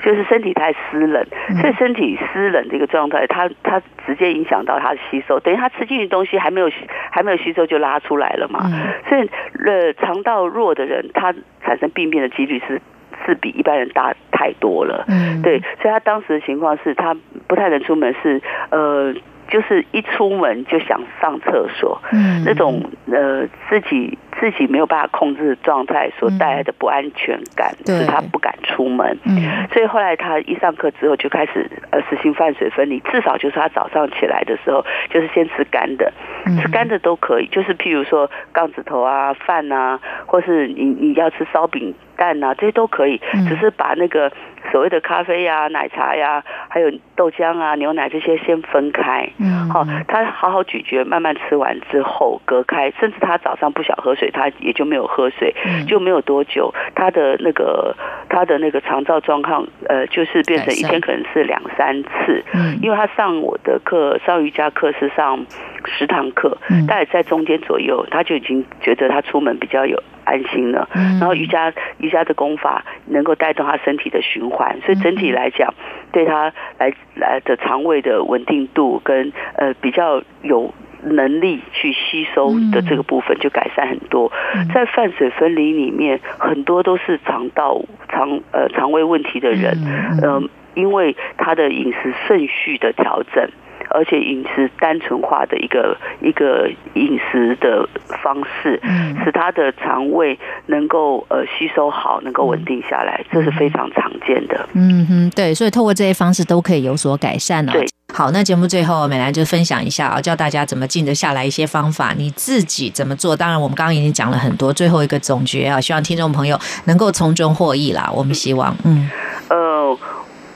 [0.00, 1.26] 就是身体太湿冷，
[1.60, 6.70] 所以身体湿冷这个状态，他他直接影响到他的吸收，等于他吃进去东西还没有
[7.10, 8.60] 还没有吸收就拉出来了嘛，
[9.08, 9.28] 所以
[9.66, 12.80] 呃肠道弱的人，他产生病变的几率是。
[13.26, 17.14] 是比一般人大太多了，嗯，对，所以他当时的情况是他
[17.48, 18.40] 不太能出门，是
[18.70, 19.12] 呃，
[19.48, 36.12] 就是一出门就想上厕所，嗯，那种呃自己自己没有办法控制的状态所带来的不安全感，使他不敢出门，嗯，所以后来他一上课之后就开始呃实行饭水分离，至少就是他早上起来的时候就是先吃干的，
[36.60, 41.94] 吃干的都可以，就是譬如说杠子头啊饭啊，或是你你要吃烧饼。
[42.18, 43.16] 蛋啊，这些都可以，
[43.48, 44.28] 只是把那个
[44.70, 49.28] 所谓的咖啡呀、奶茶呀，还有豆浆啊、牛奶这些先分开。
[49.38, 55.54] 嗯，好，他好好咀嚼，慢慢吃完之后隔开，甚至他早上不想喝水，他也就没有喝水，
[55.86, 57.94] 就没有多久，他的那个
[58.28, 62.44] 他的那个肠道状况，呃，就是变成一天可能是两三次。
[62.54, 65.44] 嗯，因为他上我的课，上瑜伽课是上
[65.84, 66.56] 十堂课，
[66.86, 70.02] 大概在中间左右，他就已经觉得他出门比较有。
[70.28, 75.72] 安心了，然后瑜伽瑜伽的功法能够带动他身体的循环，所以整体来讲，
[76.12, 84.32] 对他来来的肠胃的稳定度跟呃比较有能力去吸收的这个部分就改善很多。
[84.74, 89.76] 在饭水分离里面，很多都是肠道肠呃肠胃问题的人，
[90.22, 93.48] 嗯，因为他的饮食顺序的调整。
[93.90, 97.88] 而且饮食单纯化的一个一个饮食的
[98.22, 104.68] 方式，嗯使他的肠胃能够呃吸收好，能够稳定下来，这是非常常见的。
[104.74, 107.72] 嗯哼，对，所以透过这些方式都可以有所改善呢。
[107.72, 113.36] 对，好，那节目最后美兰就分享一下啊，教大家怎么静得下来一些方法，你自己怎么做？
[113.36, 118.10] 当然，我们刚刚已经讲了很多，最后一个总结啊，希望听众朋友能够从中获益啦。
[118.14, 119.10] 我们希望，嗯，
[119.48, 119.98] 呃，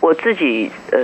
[0.01, 0.99] 我自己呃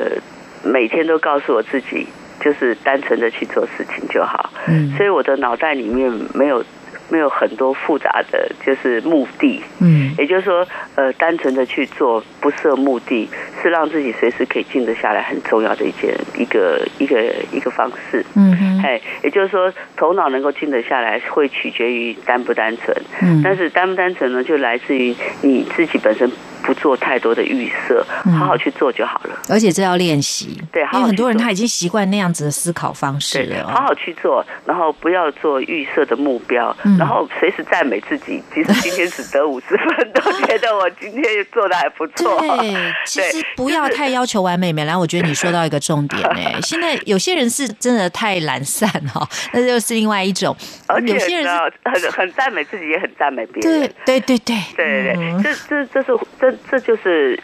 [0.62, 2.06] 每天都告诉我自己，
[2.40, 4.52] 就是单纯的去做事情就好。
[4.66, 6.64] 嗯，所以我的脑袋里面没有。
[7.08, 13.28] 没有很多复杂的就是目的，嗯，也就是说，呃，单纯的去做不设目的，
[13.62, 26.30] 是让自己随时可以静得下来很重要的一件一个一个一个方式，嗯哼，哎，也就是说，头脑能够静得下来，会取决于单不单纯，嗯，但是单不单纯呢，就来自于你自己本身。
[26.60, 28.04] 不做太多的预设，
[28.38, 29.30] 好好去做就好了。
[29.48, 33.66] 而且这要练习，对，因为很多人他已经习惯那样子的思考方式了。
[33.68, 38.42] 好好去做，然后不要做预设的目标，然后随时赞美自己。
[38.54, 41.22] 即使今天只得五十分，都觉得我今天
[41.52, 42.38] 做的还不错。
[42.40, 42.74] 对，
[43.06, 44.72] 其实不要太要求完美。
[44.72, 50.54] 美兰，我觉得你说到一个重点哎， 现在有些人是真的太懒散哈， 那就是另外一种。
[50.86, 51.48] 而且有些人
[51.84, 53.80] 很很赞美自己，也很赞美别人。
[53.80, 56.54] 对对对对对对对，这这这是这。
[56.70, 57.38] 这就是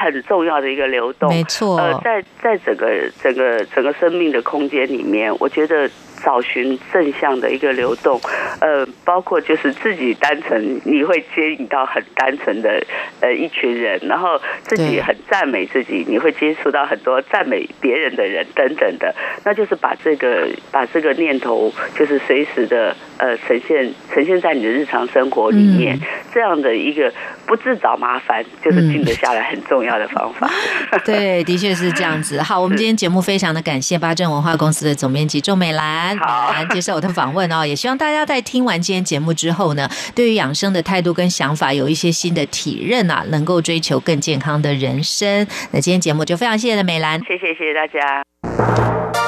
[0.00, 1.78] 很重要的一个流动，没错。
[1.78, 2.86] 呃，在在整个
[3.22, 5.88] 整个整个生命的空间里面，我觉得。
[6.26, 8.20] 找寻正向的一个流动，
[8.60, 12.82] 呃，包括就是自己单纯，你会接引到很单纯的
[13.20, 19.14] 呃一群人，然后自己很赞美自己，你会接触到很多赞美别人的人等等的，
[19.44, 25.96] 那就是把这个把这个念头，就是随时的呃呈现呈现在你的日常生活里面，
[26.34, 27.12] 这样的一个
[27.46, 30.50] 不自找麻烦，就是静得下来很重要的方法。
[31.06, 32.42] 对，的确是这样子。
[32.42, 36.15] 好，我们今天节目非常的感谢八正文化公司的总编辑周美兰。
[36.18, 45.46] 好， 接受我的访问哦， 也希望大家在听完今天节目之后呢，对于养生的态度跟想法有一些新的体认啊，能够追求更健康的人生。
[45.72, 49.25] 那今天节目就非常谢谢美兰，谢谢谢谢大家。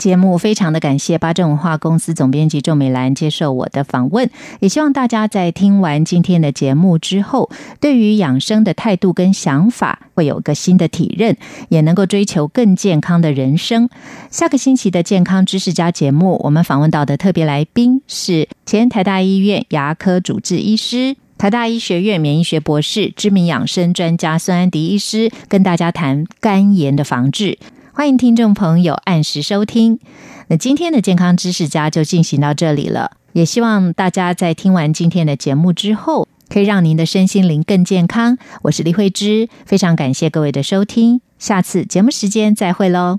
[0.00, 4.30] 节目非常的感谢八正文化公司总编辑周美兰接受我的访问，
[4.60, 11.36] 也希望大家在听完今天的节目之后，对于养生的态度跟想法会有个新的体认，
[11.68, 13.90] 也能够追求更健康的人生。
[14.30, 27.58] 下个星期的健康知识家节目，我们访问到的特别来宾是前台大医院牙科主治医师、台大医学院免疫学博士、知名养生专家孙安迪医师，跟大家谈肝炎的防治。
[28.00, 30.00] 欢迎听众朋友按时收听。
[30.48, 38.38] 那今天的健康知识家就进行到这里了，也希望大家在听完今天的节目之后，可以让您的身心灵更健康。
[38.62, 43.18] 我是李慧芝，非常感谢各位的收听，下次节目时间再会喽。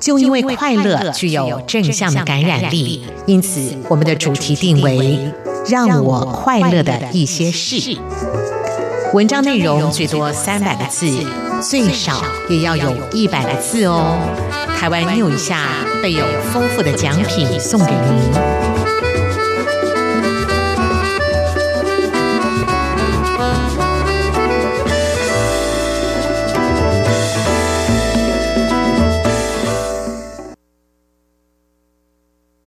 [0.00, 5.18] 就因为快乐具有正向的感染力，因此我们的主题定为
[5.68, 7.98] “让我快乐的一些事”。
[9.12, 11.06] 文章内容最多三百个字，
[11.60, 14.16] 最少也要有一百个字哦。
[14.78, 15.68] 台湾 new 一下
[16.02, 18.49] 备有丰富的奖品送给您。